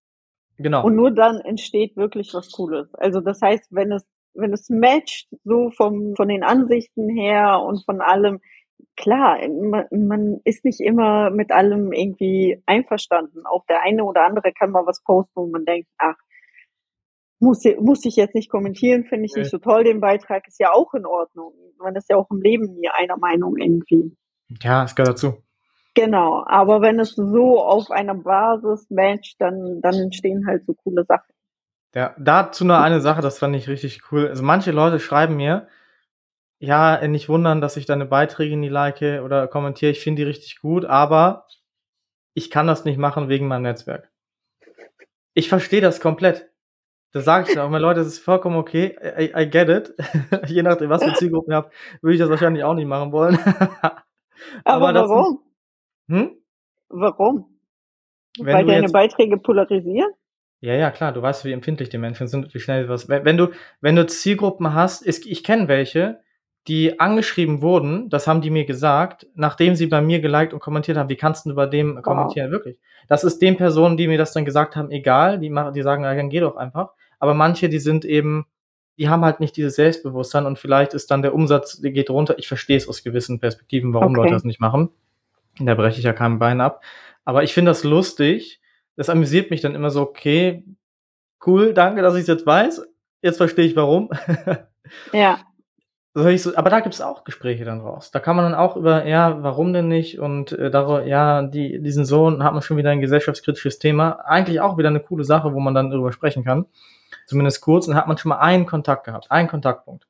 [0.58, 0.84] Genau.
[0.86, 2.94] Und nur dann entsteht wirklich was Cooles.
[2.96, 7.84] Also das heißt, wenn es, wenn es matcht, so vom, von den Ansichten her und
[7.86, 8.40] von allem,
[8.96, 13.46] klar, man, man ist nicht immer mit allem irgendwie einverstanden.
[13.46, 16.16] Auch der eine oder andere kann mal was posten, wo man denkt, ach,
[17.39, 20.71] muss, muss ich jetzt nicht kommentieren, finde ich nicht so toll, den Beitrag ist ja
[20.73, 21.54] auch in Ordnung.
[21.78, 24.15] Man ist ja auch im Leben nie einer Meinung irgendwie.
[24.62, 25.43] Ja, es gehört dazu.
[25.93, 31.06] Genau, aber wenn es so auf einer Basis matcht, dann, dann entstehen halt so coole
[31.06, 31.34] Sachen.
[31.95, 34.28] Ja, dazu nur eine Sache, das fand ich richtig cool.
[34.28, 35.67] Also manche Leute schreiben mir,
[36.60, 40.60] ja, nicht wundern, dass ich deine Beiträge nie like oder kommentiere, ich finde die richtig
[40.60, 41.47] gut, aber
[42.34, 44.12] ich kann das nicht machen wegen meinem Netzwerk.
[45.34, 46.50] Ich verstehe das komplett.
[47.18, 49.96] Da sage ich dann auch mal, Leute, das ist vollkommen okay, I, I get it.
[50.48, 53.40] Je nachdem, was für Zielgruppen ihr habt, würde ich das wahrscheinlich auch nicht machen wollen.
[54.64, 55.40] aber, aber warum?
[56.10, 56.38] Hm?
[56.90, 57.60] Warum?
[58.38, 60.12] Wenn Weil deine Beiträge polarisieren?
[60.60, 63.10] Ja, ja, klar, du weißt, wie empfindlich die Menschen sind, wie schnell was.
[63.10, 63.50] Wenn du,
[63.82, 66.20] wenn du Zielgruppen hast, ist, ich kenne welche,
[66.68, 70.98] die angeschrieben wurden, das haben die mir gesagt, nachdem sie bei mir geliked und kommentiert
[70.98, 72.04] haben, wie kannst du bei dem wow.
[72.04, 72.52] kommentieren?
[72.52, 72.78] Wirklich.
[73.08, 76.04] Das ist den Personen, die mir das dann gesagt haben, egal, die machen, die sagen,
[76.04, 76.94] ja, dann geh doch einfach.
[77.20, 78.46] Aber manche, die sind eben,
[78.98, 82.38] die haben halt nicht dieses Selbstbewusstsein und vielleicht ist dann der Umsatz, der geht runter.
[82.38, 84.22] Ich verstehe es aus gewissen Perspektiven, warum okay.
[84.22, 84.90] Leute das nicht machen.
[85.60, 86.84] Da breche ich ja kein Bein ab.
[87.26, 88.62] Aber ich finde das lustig.
[88.96, 90.64] Das amüsiert mich dann immer so, okay,
[91.46, 92.88] cool, danke, dass ich es jetzt weiß.
[93.22, 94.10] Jetzt verstehe ich warum.
[95.14, 95.40] ja.
[96.14, 98.10] So, aber da gibt es auch Gespräche dann raus.
[98.10, 100.18] Da kann man dann auch über, ja, warum denn nicht?
[100.18, 104.22] Und äh, darüber, ja, die, diesen Sohn hat man schon wieder ein gesellschaftskritisches Thema.
[104.26, 106.66] Eigentlich auch wieder eine coole Sache, wo man dann darüber sprechen kann.
[107.28, 107.88] Zumindest kurz.
[107.88, 110.08] Und hat man schon mal einen Kontakt gehabt, einen Kontaktpunkt.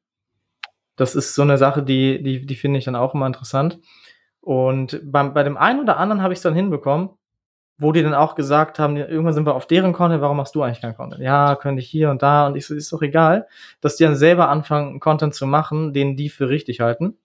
[0.95, 3.79] Das ist so eine Sache, die, die, die finde ich dann auch immer interessant.
[4.39, 7.09] Und beim, bei dem einen oder anderen habe ich es dann hinbekommen,
[7.77, 10.63] wo die dann auch gesagt haben, irgendwann sind wir auf deren Content, warum machst du
[10.63, 11.21] eigentlich kein Content?
[11.21, 13.47] Ja, könnte ich hier und da und ich so, ist doch egal,
[13.81, 17.17] dass die dann selber anfangen, Content zu machen, den die für richtig halten.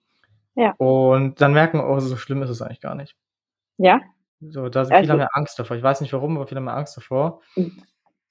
[0.55, 0.73] Ja.
[0.77, 3.15] Und dann merken, oh, so schlimm ist es eigentlich gar nicht.
[3.77, 4.01] Ja.
[4.41, 5.77] So, da sind also, viele mehr Angst davor.
[5.77, 7.41] Ich weiß nicht warum, aber viele mehr Angst davor.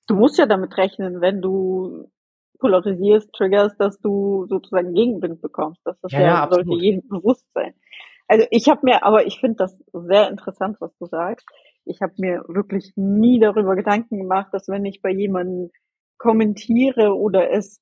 [0.06, 2.10] Du musst ja damit rechnen, wenn du
[2.58, 5.80] polarisierst, triggerst, dass du sozusagen Gegenwind bekommst.
[5.84, 7.74] Das ist ja, ja, ja sollte jedem bewusst sein.
[8.28, 11.46] Also ich habe mir, aber ich finde das sehr interessant, was du sagst
[11.84, 15.70] ich habe mir wirklich nie darüber Gedanken gemacht, dass wenn ich bei jemandem
[16.18, 17.80] kommentiere oder es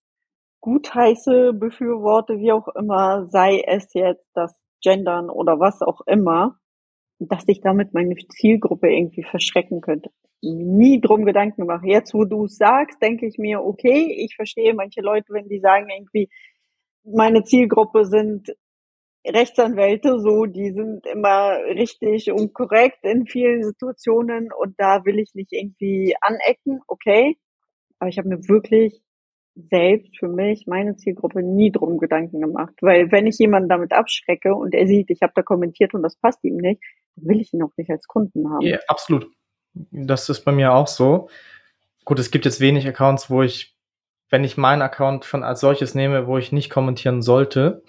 [0.61, 6.57] gutheiße, befürworte, wie auch immer, sei es jetzt das Gendern oder was auch immer,
[7.19, 10.11] dass ich damit meine Zielgruppe irgendwie verschrecken könnte.
[10.43, 11.85] Nie drum Gedanken gemacht.
[11.85, 15.61] Jetzt, wo du es sagst, denke ich mir, okay, ich verstehe manche Leute, wenn die
[15.61, 16.31] sagen irgendwie,
[17.05, 18.49] meine Zielgruppe sind
[19.27, 25.35] Rechtsanwälte so, die sind immer richtig und korrekt in vielen Situationen und da will ich
[25.35, 27.37] nicht irgendwie anecken, okay.
[27.99, 29.03] Aber ich habe mir wirklich
[29.55, 32.75] selbst für mich, meine Zielgruppe, nie drum Gedanken gemacht.
[32.81, 36.17] Weil wenn ich jemanden damit abschrecke und er sieht, ich habe da kommentiert und das
[36.17, 36.81] passt ihm nicht,
[37.17, 38.65] dann will ich ihn auch nicht als Kunden haben.
[38.65, 39.27] Ja, absolut.
[39.75, 41.29] Das ist bei mir auch so.
[42.05, 43.77] Gut, es gibt jetzt wenig Accounts, wo ich
[44.31, 47.83] wenn ich meinen Account schon als solches nehme, wo ich nicht kommentieren sollte.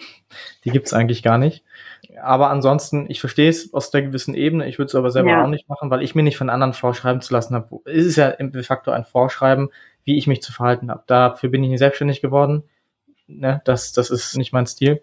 [0.66, 1.64] Die gibt's eigentlich gar nicht.
[2.22, 4.68] Aber ansonsten, ich verstehe es aus der gewissen Ebene.
[4.68, 5.44] Ich würde es aber selber ja.
[5.44, 7.80] auch nicht machen, weil ich mir nicht von anderen vorschreiben zu lassen habe.
[7.86, 9.70] Es ist ja de facto ein Vorschreiben,
[10.04, 11.04] wie ich mich zu verhalten habe.
[11.06, 12.64] Dafür bin ich nicht selbstständig geworden.
[13.28, 13.62] Ne?
[13.66, 15.02] Das, das ist nicht mein Stil.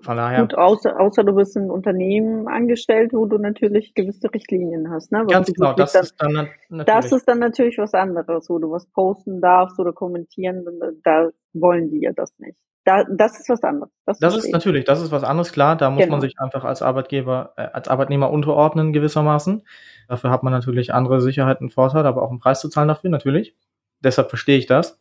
[0.00, 0.42] Von daher.
[0.42, 5.10] Gut, außer, außer du bist ein Unternehmen angestellt, wo du natürlich gewisse Richtlinien hast.
[5.10, 5.26] Ne?
[5.26, 6.86] Ganz genau, das dann, ist dann natürlich.
[6.86, 10.64] Das ist dann natürlich was anderes, wo du was posten darfst oder kommentieren,
[11.02, 12.56] da wollen die ja das nicht.
[12.84, 13.90] Da, das ist was anderes.
[14.06, 15.76] Das, das ist natürlich, das ist was anderes, klar.
[15.76, 16.12] Da muss genau.
[16.12, 19.62] man sich einfach als Arbeitgeber, äh, als Arbeitnehmer unterordnen gewissermaßen.
[20.08, 23.56] Dafür hat man natürlich andere Sicherheiten, Vorteile, aber auch einen Preis zu zahlen dafür, natürlich.
[24.00, 25.00] Deshalb verstehe ich das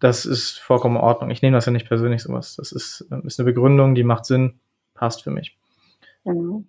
[0.00, 1.30] das ist vollkommen in Ordnung.
[1.30, 2.56] Ich nehme das ja nicht persönlich sowas.
[2.56, 4.60] Das ist, ist eine Begründung, die macht Sinn,
[4.94, 5.58] passt für mich.
[6.24, 6.66] Mhm.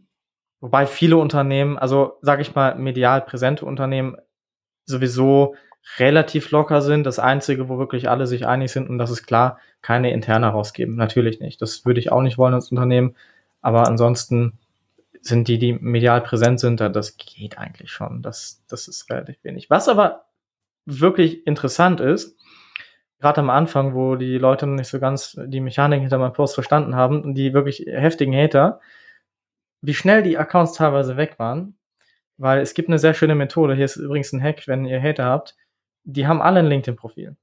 [0.61, 4.17] Wobei viele Unternehmen, also sage ich mal, medial präsente Unternehmen
[4.85, 5.55] sowieso
[5.97, 7.05] relativ locker sind.
[7.05, 10.95] Das Einzige, wo wirklich alle sich einig sind, und das ist klar, keine interne rausgeben.
[10.95, 11.61] Natürlich nicht.
[11.61, 13.15] Das würde ich auch nicht wollen als Unternehmen.
[13.61, 14.57] Aber ansonsten
[15.21, 18.21] sind die, die medial präsent sind, das geht eigentlich schon.
[18.21, 19.69] Das, das ist relativ wenig.
[19.69, 20.25] Was aber
[20.85, 22.38] wirklich interessant ist,
[23.19, 26.53] gerade am Anfang, wo die Leute noch nicht so ganz die Mechanik hinter meinem Post
[26.55, 28.79] verstanden haben, die wirklich heftigen Hater,
[29.82, 31.77] wie schnell die Accounts teilweise weg waren.
[32.38, 35.25] Weil es gibt eine sehr schöne Methode, hier ist übrigens ein Hack, wenn ihr Hater
[35.25, 35.58] habt,
[36.05, 37.36] die haben alle ein LinkedIn-Profil.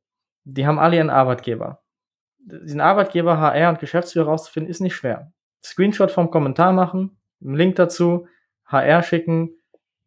[0.44, 1.82] Die haben alle ihren Arbeitgeber.
[2.38, 5.32] Diesen Arbeitgeber, HR und Geschäftsführer rauszufinden, ist nicht schwer.
[5.62, 8.26] Screenshot vom Kommentar machen, einen Link dazu,
[8.66, 9.50] HR schicken,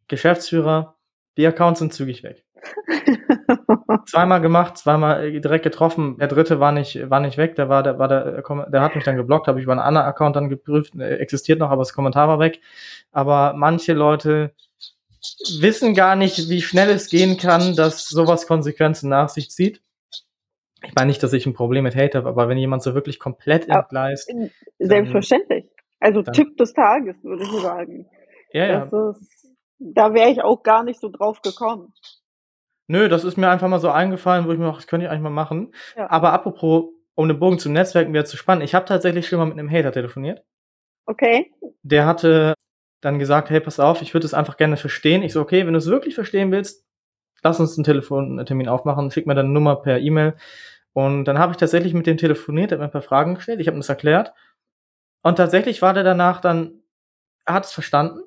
[0.08, 0.98] Geschäftsführer,
[1.38, 2.46] die Accounts sind zügig weg.
[4.06, 6.18] Zweimal gemacht, zweimal äh, direkt getroffen.
[6.18, 8.96] Der dritte war nicht, war nicht weg, der war, der war der, äh, der hat
[8.96, 11.82] mich dann geblockt, habe ich über einen anderen Account dann geprüft, äh, existiert noch, aber
[11.82, 12.62] das Kommentar war weg.
[13.12, 14.54] Aber manche Leute
[15.60, 19.82] wissen gar nicht, wie schnell es gehen kann, dass sowas Konsequenzen nach sich zieht.
[20.86, 23.20] Ich meine nicht, dass ich ein Problem mit Hate habe, aber wenn jemand so wirklich
[23.20, 24.32] komplett entgleist.
[24.80, 25.66] Selbstverständlich.
[26.00, 28.06] also Tipp des Tages, würde ich sagen.
[28.54, 28.84] Ja, ja.
[28.84, 31.94] Ist, da wäre ich auch gar nicht so drauf gekommen.
[32.92, 35.12] Nö, das ist mir einfach mal so eingefallen, wo ich mir auch, das könnte ich
[35.12, 35.76] eigentlich mal machen.
[35.96, 36.10] Ja.
[36.10, 39.46] Aber apropos, um den Bogen zum Netzwerken wieder zu spannen, ich habe tatsächlich schon mal
[39.46, 40.44] mit einem Hater telefoniert.
[41.06, 41.54] Okay.
[41.84, 42.56] Der hatte
[43.02, 45.22] dann gesagt, hey, pass auf, ich würde es einfach gerne verstehen.
[45.22, 46.84] Ich so, okay, wenn du es wirklich verstehen willst,
[47.44, 50.34] lass uns einen Telefontermin aufmachen, schick mir deine Nummer per E-Mail.
[50.94, 53.68] Und dann habe ich tatsächlich mit dem telefoniert, hat mir ein paar Fragen gestellt, ich
[53.68, 54.34] habe ihm das erklärt.
[55.22, 56.82] Und tatsächlich war der danach dann,
[57.46, 58.22] er hat es verstanden,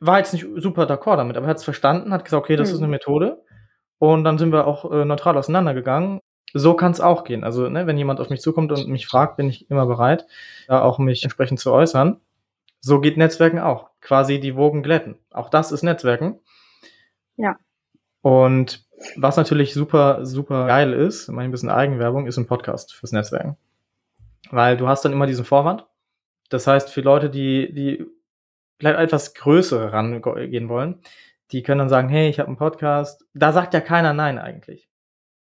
[0.00, 2.68] war jetzt nicht super d'accord damit, aber er hat es verstanden, hat gesagt, okay, das
[2.68, 2.74] hm.
[2.74, 3.42] ist eine Methode.
[3.98, 6.20] Und dann sind wir auch äh, neutral auseinandergegangen.
[6.52, 7.44] So kann es auch gehen.
[7.44, 10.26] Also, ne, wenn jemand auf mich zukommt und mich fragt, bin ich immer bereit,
[10.68, 12.20] da auch mich entsprechend zu äußern.
[12.80, 13.90] So geht Netzwerken auch.
[14.00, 15.16] Quasi die Wogen glätten.
[15.30, 16.38] Auch das ist Netzwerken.
[17.36, 17.56] Ja.
[18.22, 23.12] Und was natürlich super, super geil ist, mal ein bisschen Eigenwerbung, ist ein Podcast fürs
[23.12, 23.56] Netzwerken.
[24.50, 25.86] Weil du hast dann immer diesen Vorwand.
[26.48, 28.06] Das heißt, für Leute, die, die
[28.78, 31.00] vielleicht etwas größere rangehen wollen,
[31.52, 33.24] die können dann sagen, hey, ich habe einen Podcast.
[33.34, 34.88] Da sagt ja keiner Nein eigentlich.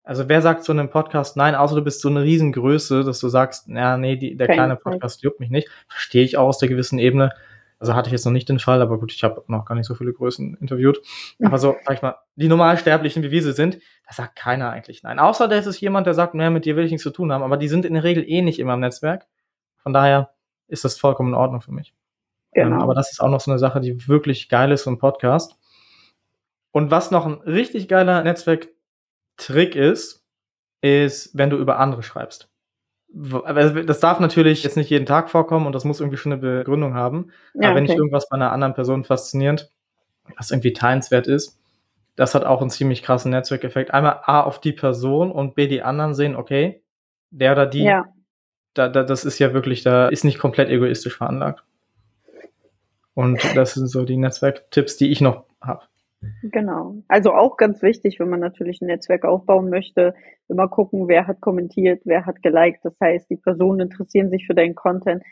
[0.04, 3.30] Also wer sagt zu einem Podcast Nein, außer du bist so eine Riesengröße, dass du
[3.30, 5.70] sagst, ja, nee, die, der Kein kleine Podcast juckt mich nicht.
[5.88, 7.32] Verstehe ich auch aus der gewissen Ebene.
[7.80, 9.86] Also hatte ich jetzt noch nicht den Fall, aber gut, ich habe noch gar nicht
[9.86, 11.02] so viele Größen interviewt.
[11.42, 15.04] Aber so, sag ich mal, die Normalsterblichen, wie wir sie sind, da sagt keiner eigentlich
[15.04, 15.20] nein.
[15.20, 17.44] Außer das ist jemand, der sagt, naja, mit dir will ich nichts zu tun haben.
[17.44, 19.28] Aber die sind in der Regel eh nicht immer im Netzwerk.
[19.78, 20.32] Von daher
[20.68, 21.94] ist das vollkommen in Ordnung für mich.
[22.54, 22.78] Genau.
[22.78, 24.98] Ähm, aber das ist auch noch so eine Sache, die wirklich geil ist, so ein
[24.98, 25.59] Podcast.
[26.72, 30.24] Und was noch ein richtig geiler Netzwerk-Trick ist,
[30.82, 32.50] ist, wenn du über andere schreibst.
[33.44, 36.42] Also, das darf natürlich jetzt nicht jeden Tag vorkommen und das muss irgendwie schon eine
[36.42, 37.32] Begründung haben.
[37.56, 37.94] Ja, Aber wenn okay.
[37.94, 39.72] ich irgendwas bei einer anderen Person faszinierend,
[40.38, 41.60] was irgendwie teilenswert ist,
[42.16, 43.92] das hat auch einen ziemlich krassen Netzwerkeffekt.
[43.94, 46.84] Einmal A auf die Person und B die anderen sehen, okay,
[47.32, 48.06] der oder die, ja.
[48.74, 51.64] da, da, das ist ja wirklich, da ist nicht komplett egoistisch veranlagt.
[53.16, 55.84] Und das sind so die Netzwerktipps, die ich noch habe.
[56.44, 56.96] Genau.
[57.08, 60.14] Also auch ganz wichtig, wenn man natürlich ein Netzwerk aufbauen möchte,
[60.50, 62.84] immer gucken, wer hat kommentiert, wer hat geliked.
[62.84, 65.24] Das heißt, die Personen interessieren sich für deinen Content.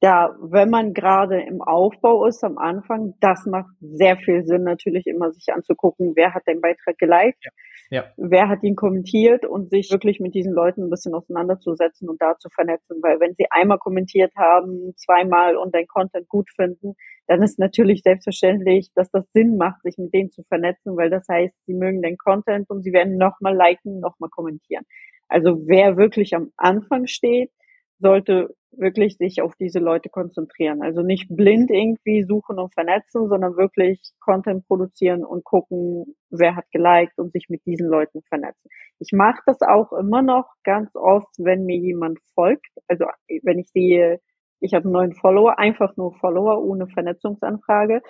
[0.00, 5.06] Da, wenn man gerade im Aufbau ist am Anfang, das macht sehr viel Sinn, natürlich
[5.06, 7.50] immer sich anzugucken, wer hat den Beitrag geliked, ja.
[7.88, 8.04] Ja.
[8.16, 12.36] wer hat ihn kommentiert und sich wirklich mit diesen Leuten ein bisschen auseinanderzusetzen und da
[12.38, 12.98] zu vernetzen.
[13.02, 16.94] Weil wenn sie einmal kommentiert haben, zweimal und dein Content gut finden,
[17.26, 21.26] dann ist natürlich selbstverständlich, dass das Sinn macht, sich mit denen zu vernetzen, weil das
[21.28, 24.84] heißt, sie mögen den Content und sie werden nochmal liken, nochmal kommentieren.
[25.28, 27.50] Also wer wirklich am Anfang steht,
[27.98, 30.82] sollte wirklich sich auf diese Leute konzentrieren.
[30.82, 36.66] Also nicht blind irgendwie suchen und vernetzen, sondern wirklich Content produzieren und gucken, wer hat
[36.70, 38.68] geliked und sich mit diesen Leuten vernetzen.
[38.98, 42.66] Ich mache das auch immer noch ganz oft, wenn mir jemand folgt.
[42.86, 43.06] Also
[43.42, 44.20] wenn ich sehe,
[44.60, 48.02] ich habe einen neuen Follower, einfach nur Follower ohne Vernetzungsanfrage,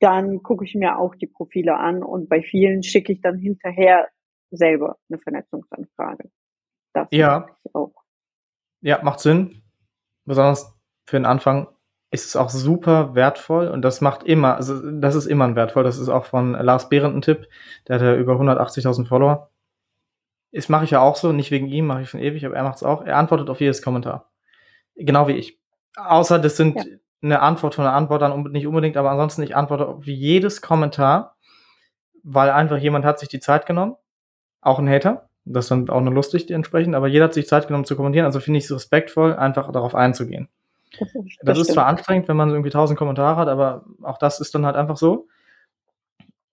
[0.00, 4.08] dann gucke ich mir auch die Profile an und bei vielen schicke ich dann hinterher
[4.50, 6.30] selber eine Vernetzungsanfrage.
[6.92, 7.46] Das ja.
[7.72, 7.92] auch.
[8.80, 9.62] Ja, macht Sinn.
[10.24, 10.76] Besonders
[11.06, 11.68] für den Anfang
[12.10, 15.84] ist es auch super wertvoll und das macht immer, also das ist immer ein wertvoll.
[15.84, 17.48] Das ist auch von Lars Behrendt ein Tipp.
[17.88, 19.50] Der hat ja über 180.000 Follower.
[20.52, 22.64] Das mache ich ja auch so, nicht wegen ihm, mache ich schon ewig, aber er
[22.64, 23.02] macht es auch.
[23.02, 24.30] Er antwortet auf jedes Kommentar.
[24.94, 25.61] Genau wie ich.
[25.96, 26.84] Außer das sind ja.
[27.22, 31.36] eine Antwort von einer Antwort dann nicht unbedingt, aber ansonsten ich antworte auf jedes Kommentar,
[32.22, 33.96] weil einfach jemand hat sich die Zeit genommen,
[34.60, 37.66] auch ein Hater, das ist dann auch nur lustig entsprechend, aber jeder hat sich Zeit
[37.66, 40.48] genommen zu kommentieren, also finde ich es respektvoll, einfach darauf einzugehen.
[40.98, 44.40] Das, das, das ist zwar anstrengend, wenn man irgendwie tausend Kommentare hat, aber auch das
[44.40, 45.28] ist dann halt einfach so.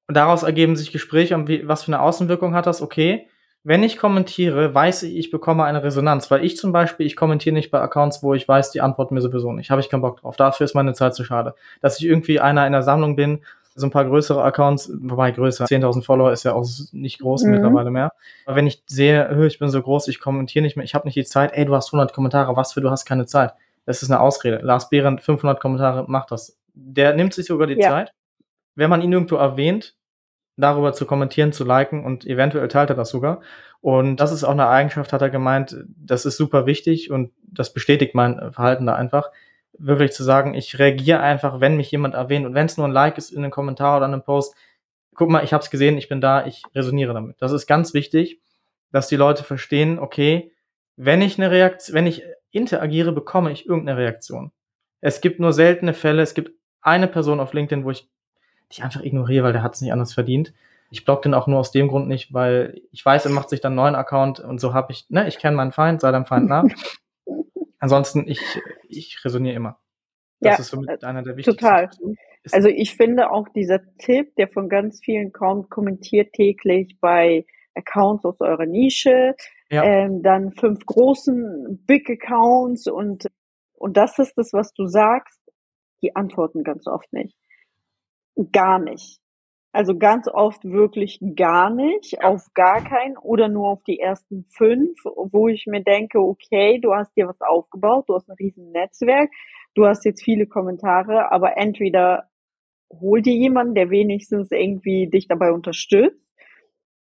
[0.07, 3.27] Und daraus ergeben sich Gespräche, um wie, was für eine Außenwirkung hat das, okay,
[3.63, 7.53] wenn ich kommentiere, weiß ich, ich bekomme eine Resonanz, weil ich zum Beispiel, ich kommentiere
[7.53, 9.69] nicht bei Accounts, wo ich weiß, die antworten mir sowieso nicht.
[9.69, 10.37] Habe ich keinen Bock drauf.
[10.37, 11.55] Dafür ist meine Zeit zu schade.
[11.81, 13.41] Dass ich irgendwie einer in der Sammlung bin,
[13.75, 17.51] so ein paar größere Accounts, wobei größer, 10.000 Follower ist ja auch nicht groß mhm.
[17.51, 18.11] mittlerweile mehr.
[18.45, 21.15] Aber wenn ich sehe, ich bin so groß, ich kommentiere nicht mehr, ich habe nicht
[21.15, 23.53] die Zeit, ey, du hast 100 Kommentare, was für, du hast keine Zeit.
[23.85, 24.59] Das ist eine Ausrede.
[24.63, 26.57] Lars Behrendt, 500 Kommentare, macht das.
[26.73, 27.89] Der nimmt sich sogar die ja.
[27.89, 28.13] Zeit.
[28.75, 29.95] Wenn man ihn irgendwo erwähnt,
[30.59, 33.41] darüber zu kommentieren, zu liken und eventuell teilt er das sogar.
[33.81, 37.73] Und das ist auch eine Eigenschaft, hat er gemeint, das ist super wichtig und das
[37.73, 39.31] bestätigt mein Verhalten da einfach.
[39.77, 42.91] Wirklich zu sagen, ich reagiere einfach, wenn mich jemand erwähnt und wenn es nur ein
[42.91, 44.55] Like ist in einem Kommentar oder in einem Post,
[45.15, 47.37] guck mal, ich habe es gesehen, ich bin da, ich resoniere damit.
[47.41, 48.41] Das ist ganz wichtig,
[48.91, 50.51] dass die Leute verstehen, okay,
[50.97, 54.51] wenn ich eine Reaktion, wenn ich interagiere, bekomme ich irgendeine Reaktion.
[54.99, 58.09] Es gibt nur seltene Fälle, es gibt eine Person auf LinkedIn, wo ich
[58.69, 60.53] die ich einfach ignoriere, weil der hat es nicht anders verdient.
[60.91, 63.61] Ich block den auch nur aus dem Grund nicht, weil ich weiß, er macht sich
[63.61, 66.25] dann einen neuen Account und so habe ich, ne, ich kenne meinen Feind, sei deinem
[66.25, 66.65] Feind nach.
[67.79, 68.41] Ansonsten, ich,
[68.87, 69.79] ich resoniere immer.
[70.39, 71.59] Das ja, ist somit einer der wichtigsten.
[71.59, 71.89] Total.
[72.51, 77.45] Also ich finde auch dieser Tipp, der von ganz vielen kommt, kommentiert täglich bei
[77.75, 79.35] Accounts aus eurer Nische,
[79.69, 79.83] ja.
[79.83, 83.27] ähm, dann fünf großen Big Accounts und,
[83.73, 85.39] und das ist das, was du sagst,
[86.01, 87.35] die antworten ganz oft nicht
[88.51, 89.19] gar nicht.
[89.71, 94.97] Also ganz oft wirklich gar nicht, auf gar keinen oder nur auf die ersten fünf,
[95.05, 99.29] wo ich mir denke, okay, du hast dir was aufgebaut, du hast ein riesen Netzwerk,
[99.75, 102.29] du hast jetzt viele Kommentare, aber entweder
[102.91, 106.27] hol dir jemanden, der wenigstens irgendwie dich dabei unterstützt,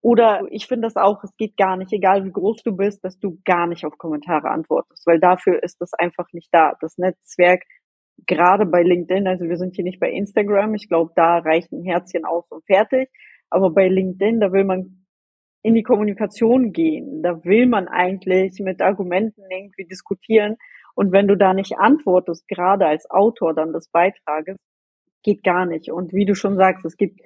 [0.03, 3.19] Oder ich finde das auch, es geht gar nicht, egal wie groß du bist, dass
[3.19, 6.73] du gar nicht auf Kommentare antwortest, weil dafür ist das einfach nicht da.
[6.81, 7.63] Das Netzwerk,
[8.27, 11.83] gerade bei LinkedIn, also wir sind hier nicht bei Instagram, ich glaube, da reicht ein
[11.83, 13.09] Herzchen aus und fertig.
[13.49, 15.05] Aber bei LinkedIn, da will man
[15.63, 17.21] in die Kommunikation gehen.
[17.21, 20.57] Da will man eigentlich mit Argumenten irgendwie diskutieren.
[20.95, 24.57] Und wenn du da nicht antwortest, gerade als Autor dann des Beitrages,
[25.23, 25.91] geht gar nicht.
[25.91, 27.19] Und wie du schon sagst, es gibt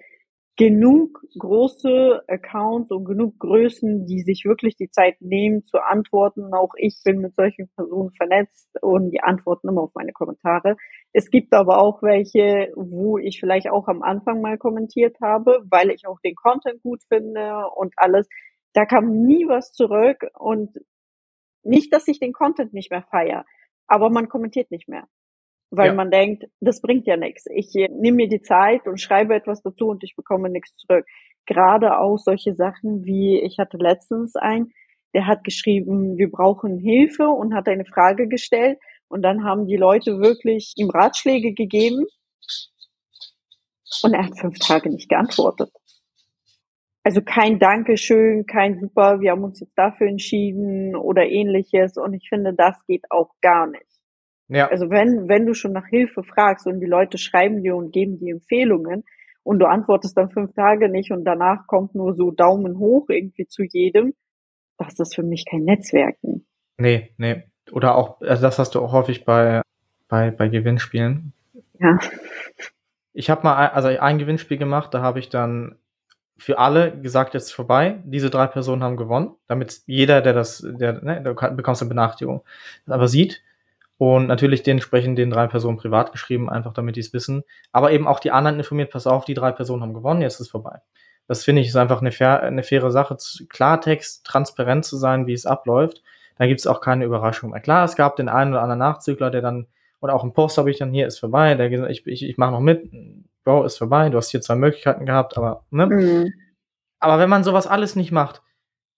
[0.58, 6.54] genug große Accounts und genug Größen, die sich wirklich die Zeit nehmen zu antworten.
[6.54, 10.78] Auch ich bin mit solchen Personen vernetzt und die antworten immer auf meine Kommentare.
[11.12, 15.90] Es gibt aber auch welche, wo ich vielleicht auch am Anfang mal kommentiert habe, weil
[15.92, 18.30] ich auch den Content gut finde und alles.
[18.74, 20.78] Da kam nie was zurück und
[21.64, 23.46] nicht, dass ich den Content nicht mehr feiere,
[23.88, 25.08] aber man kommentiert nicht mehr
[25.76, 25.94] weil ja.
[25.94, 27.46] man denkt, das bringt ja nichts.
[27.54, 31.06] Ich äh, nehme mir die Zeit und schreibe etwas dazu und ich bekomme nichts zurück.
[31.46, 34.72] Gerade auch solche Sachen wie, ich hatte letztens einen,
[35.14, 39.78] der hat geschrieben, wir brauchen Hilfe und hat eine Frage gestellt und dann haben die
[39.78, 42.06] Leute wirklich ihm Ratschläge gegeben
[44.04, 45.72] und er hat fünf Tage nicht geantwortet.
[47.04, 52.28] Also kein Dankeschön, kein Super, wir haben uns jetzt dafür entschieden oder ähnliches und ich
[52.28, 53.95] finde, das geht auch gar nicht.
[54.48, 54.68] Ja.
[54.68, 58.20] Also wenn, wenn du schon nach Hilfe fragst und die Leute schreiben dir und geben
[58.20, 59.04] dir Empfehlungen
[59.44, 63.48] und du antwortest dann fünf Tage nicht und danach kommt nur so Daumen hoch irgendwie
[63.48, 64.14] zu jedem,
[64.78, 66.46] das ist für mich kein Netzwerken.
[66.78, 67.44] Nee, nee.
[67.72, 69.62] Oder auch, also das hast du auch häufig bei,
[70.08, 71.34] bei, bei Gewinnspielen.
[71.80, 71.98] Ja.
[73.14, 75.78] Ich habe mal also ein Gewinnspiel gemacht, da habe ich dann
[76.38, 78.02] für alle gesagt, jetzt ist vorbei.
[78.04, 82.44] Diese drei Personen haben gewonnen, damit jeder, der das, der, ne, du bekommst eine Benachrichtigung,
[82.86, 83.42] das aber sieht.
[83.98, 87.44] Und natürlich dementsprechend den drei Personen privat geschrieben, einfach damit die es wissen.
[87.72, 90.42] Aber eben auch die anderen informiert, pass auf, die drei Personen haben gewonnen, jetzt ist
[90.42, 90.82] es vorbei.
[91.28, 93.18] Das finde ich ist einfach eine, fair, eine faire Sache,
[93.50, 96.04] Klartext, transparent zu sein, wie es abläuft.
[96.38, 97.62] Da gibt es auch keine Überraschung mehr.
[97.62, 99.68] Klar, es gab den einen oder anderen Nachzügler, der dann,
[100.02, 102.38] oder auch ein Post habe ich dann, hier ist vorbei, der gesagt, ich, ich, ich
[102.38, 102.92] mache noch mit,
[103.46, 105.88] Bro, ist vorbei, du hast hier zwei Möglichkeiten gehabt, aber, ne?
[105.88, 106.34] Mhm.
[107.00, 108.42] Aber wenn man sowas alles nicht macht,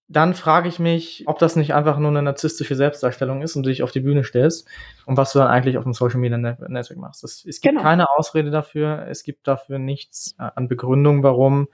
[0.09, 3.69] dann frage ich mich, ob das nicht einfach nur eine narzisstische Selbstdarstellung ist und du
[3.69, 4.67] dich auf die Bühne stellst
[5.05, 7.23] und was du dann eigentlich auf dem Social Media Netzwerk machst.
[7.23, 7.83] Das, es gibt genau.
[7.83, 11.67] keine Ausrede dafür, es gibt dafür nichts äh, an Begründung, warum.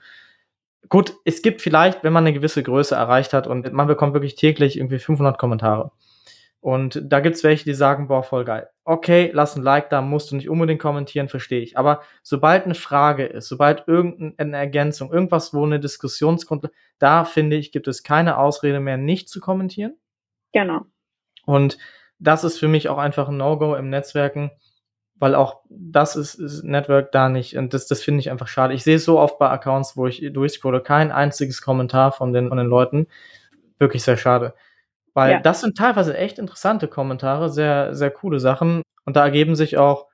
[0.88, 4.34] Gut, es gibt vielleicht, wenn man eine gewisse Größe erreicht hat und man bekommt wirklich
[4.34, 5.92] täglich irgendwie 500 Kommentare
[6.64, 8.70] und da gibt's welche, die sagen, boah, voll geil.
[8.84, 11.76] Okay, lass ein Like da, musst du nicht unbedingt kommentieren, verstehe ich.
[11.76, 17.70] Aber sobald eine Frage ist, sobald irgendeine Ergänzung, irgendwas, wo eine Diskussionsgrundlage, da finde ich,
[17.70, 19.98] gibt es keine Ausrede mehr, nicht zu kommentieren.
[20.54, 20.86] Genau.
[21.44, 21.76] Und
[22.18, 24.50] das ist für mich auch einfach ein No-Go im Netzwerken,
[25.16, 27.58] weil auch das ist, ist Network da nicht.
[27.58, 28.72] Und das, das finde ich einfach schade.
[28.72, 32.48] Ich sehe es so oft bei Accounts, wo ich durchscrolle, kein einziges Kommentar von den,
[32.48, 33.06] von den Leuten.
[33.78, 34.54] Wirklich sehr schade.
[35.14, 35.40] Weil ja.
[35.40, 38.82] das sind teilweise echt interessante Kommentare, sehr, sehr coole Sachen.
[39.04, 40.08] Und da ergeben sich auch,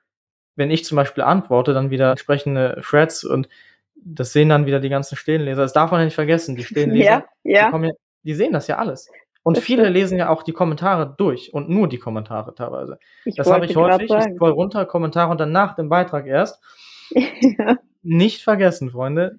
[0.55, 3.49] wenn ich zum Beispiel antworte, dann wieder entsprechende Threads und
[3.95, 5.61] das sehen dann wieder die ganzen Stehenleser.
[5.61, 6.55] Das darf man ja nicht vergessen.
[6.55, 7.77] Die Stehenleser, ja, ja.
[7.77, 7.91] Die, ja,
[8.23, 9.09] die sehen das ja alles.
[9.43, 9.95] Und das viele stimmt.
[9.95, 12.99] lesen ja auch die Kommentare durch und nur die Kommentare teilweise.
[13.25, 14.11] Ich das habe ich häufig.
[14.11, 16.61] Ich scroll runter, Kommentare und dann nach dem Beitrag erst.
[17.09, 17.77] ja.
[18.03, 19.37] Nicht vergessen, Freunde.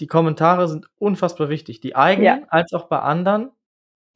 [0.00, 1.80] Die Kommentare sind unfassbar wichtig.
[1.80, 2.46] Die eigenen ja.
[2.48, 3.50] als auch bei anderen.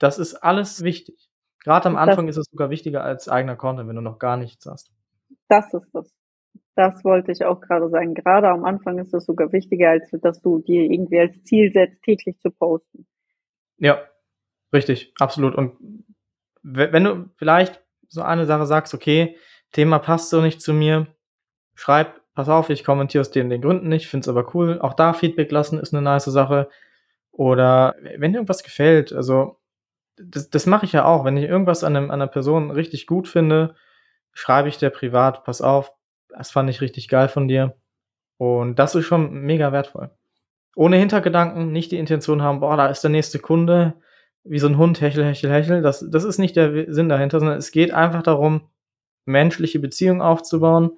[0.03, 1.31] Das ist alles wichtig.
[1.61, 4.37] Gerade am Anfang das, ist es sogar wichtiger als eigener Content, wenn du noch gar
[4.37, 4.91] nichts hast.
[5.49, 6.13] Das ist das.
[6.75, 8.15] Das wollte ich auch gerade sagen.
[8.15, 12.03] Gerade am Anfang ist es sogar wichtiger, als dass du dir irgendwie als Ziel setzt,
[12.03, 13.07] täglich zu posten.
[13.79, 14.03] Ja,
[14.73, 15.55] richtig, absolut.
[15.55, 15.77] Und
[16.65, 19.37] wenn du vielleicht so eine Sache sagst, okay,
[19.71, 21.07] Thema passt so nicht zu mir,
[21.77, 24.81] schreib, pass auf, ich kommentiere aus den, den Gründen nicht, finde es aber cool.
[24.81, 26.69] Auch da Feedback lassen ist eine nice Sache.
[27.31, 29.62] Oder wenn dir irgendwas gefällt, also
[30.25, 31.25] das, das mache ich ja auch.
[31.25, 33.75] Wenn ich irgendwas an, einem, an einer Person richtig gut finde,
[34.33, 35.93] schreibe ich der privat, pass auf,
[36.29, 37.77] das fand ich richtig geil von dir.
[38.39, 40.11] Und das ist schon mega wertvoll.
[40.75, 43.95] Ohne Hintergedanken, nicht die Intention haben, boah, da ist der nächste Kunde,
[44.45, 45.83] wie so ein Hund, hechel, hechel, hechel.
[45.83, 48.69] Das, das ist nicht der Sinn dahinter, sondern es geht einfach darum,
[49.25, 50.93] menschliche Beziehungen aufzubauen.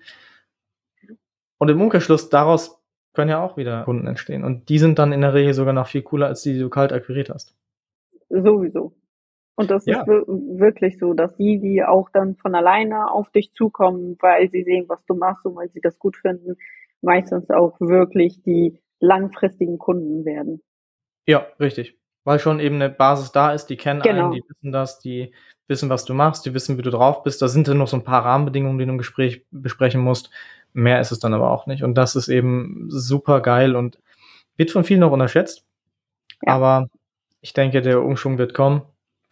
[1.58, 2.80] Und im Umkehrschluss daraus
[3.12, 4.44] können ja auch wieder Kunden entstehen.
[4.44, 6.70] Und die sind dann in der Regel sogar noch viel cooler, als die, die du
[6.70, 7.54] kalt akquiriert hast.
[8.28, 8.94] Sowieso.
[9.56, 10.00] Und das ja.
[10.00, 14.64] ist wirklich so, dass die, die auch dann von alleine auf dich zukommen, weil sie
[14.64, 16.56] sehen, was du machst und weil sie das gut finden,
[17.02, 20.60] meistens auch wirklich die langfristigen Kunden werden.
[21.26, 21.96] Ja, richtig.
[22.24, 24.24] Weil schon eben eine Basis da ist, die kennen genau.
[24.24, 25.32] einen, die wissen das, die
[25.68, 27.40] wissen, was du machst, die wissen, wie du drauf bist.
[27.40, 30.30] Da sind dann noch so ein paar Rahmenbedingungen, die du im Gespräch besprechen musst.
[30.72, 31.82] Mehr ist es dann aber auch nicht.
[31.84, 33.98] Und das ist eben super geil und
[34.56, 35.64] wird von vielen noch unterschätzt.
[36.42, 36.54] Ja.
[36.54, 36.88] Aber
[37.40, 38.82] ich denke, der Umschwung wird kommen,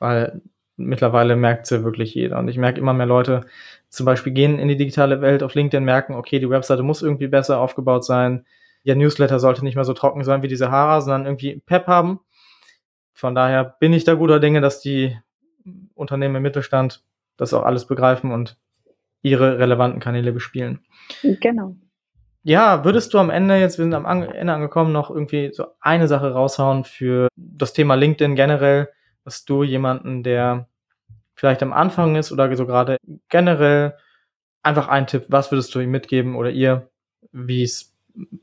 [0.03, 0.42] weil
[0.76, 2.38] mittlerweile merkt es ja wirklich jeder.
[2.40, 3.46] Und ich merke immer mehr Leute,
[3.88, 7.28] zum Beispiel gehen in die digitale Welt auf LinkedIn, merken, okay, die Webseite muss irgendwie
[7.28, 8.44] besser aufgebaut sein.
[8.82, 12.18] Ihr Newsletter sollte nicht mehr so trocken sein wie die Sahara, sondern irgendwie Pep haben.
[13.12, 15.16] Von daher bin ich da guter Dinge, dass die
[15.94, 17.05] Unternehmen im Mittelstand
[17.36, 18.59] das auch alles begreifen und
[19.22, 20.80] ihre relevanten Kanäle bespielen.
[21.22, 21.76] Genau.
[22.42, 26.09] Ja, würdest du am Ende, jetzt wir sind am Ende angekommen, noch irgendwie so eine
[26.09, 28.88] Sache raushauen für das Thema LinkedIn generell,
[29.25, 30.68] dass du jemanden, der
[31.35, 32.97] vielleicht am Anfang ist oder so gerade
[33.29, 33.95] generell
[34.62, 36.89] einfach einen Tipp, was würdest du ihm mitgeben oder ihr,
[37.33, 37.95] wie es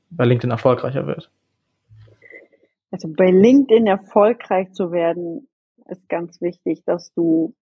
[0.09, 1.31] bei LinkedIn erfolgreicher wird?
[2.91, 5.47] Also bei LinkedIn erfolgreich zu werden,
[5.87, 7.53] ist ganz wichtig, dass du,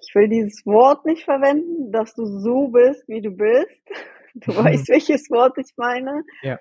[0.00, 3.80] ich will dieses Wort nicht verwenden, dass du so bist, wie du bist.
[4.38, 6.22] Du weißt, welches Wort ich meine.
[6.42, 6.58] Ja.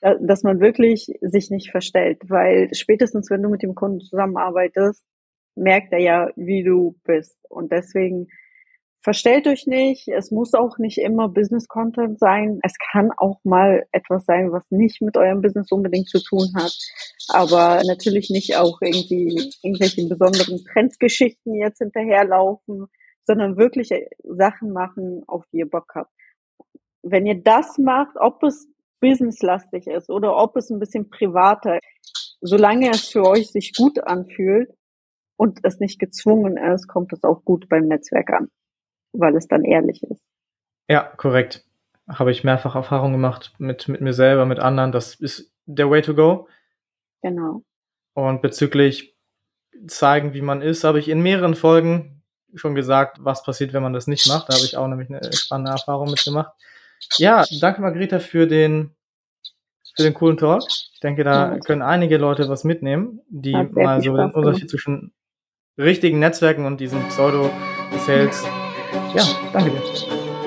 [0.00, 5.04] Dass man wirklich sich nicht verstellt, weil spätestens, wenn du mit dem Kunden zusammenarbeitest,
[5.56, 7.36] merkt er ja, wie du bist.
[7.50, 8.28] Und deswegen
[9.02, 10.08] verstellt euch nicht.
[10.08, 12.60] Es muss auch nicht immer Business Content sein.
[12.62, 16.74] Es kann auch mal etwas sein, was nicht mit eurem Business unbedingt zu tun hat.
[17.28, 22.86] Aber natürlich nicht auch irgendwie irgendwelche besonderen Trendgeschichten jetzt hinterherlaufen,
[23.26, 23.90] sondern wirklich
[24.24, 26.10] Sachen machen, auf die ihr Bock habt
[27.02, 28.68] wenn ihr das macht, ob es
[29.00, 31.78] businesslastig ist oder ob es ein bisschen privater,
[32.40, 34.70] solange es für euch sich gut anfühlt
[35.36, 38.48] und es nicht gezwungen ist, kommt es auch gut beim Netzwerk an,
[39.12, 40.22] weil es dann ehrlich ist.
[40.88, 41.64] Ja, korrekt.
[42.08, 44.90] Habe ich mehrfach Erfahrung gemacht mit, mit mir selber, mit anderen.
[44.90, 46.48] Das ist der Way to go.
[47.22, 47.62] Genau.
[48.14, 49.16] Und bezüglich
[49.86, 52.22] zeigen, wie man ist, habe ich in mehreren Folgen
[52.54, 54.48] schon gesagt, was passiert, wenn man das nicht macht.
[54.48, 56.52] Da habe ich auch nämlich eine spannende Erfahrung mitgemacht.
[57.16, 58.94] Ja, danke Margarita für den,
[59.96, 60.62] für den coolen Talk.
[60.68, 61.58] Ich denke, da ja.
[61.58, 65.12] können einige Leute was mitnehmen, die mal so den Unterschied zwischen
[65.78, 68.44] richtigen Netzwerken und diesen Pseudo-Sales.
[69.14, 69.82] Ja, danke dir.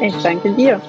[0.02, 0.82] Ich danke dir.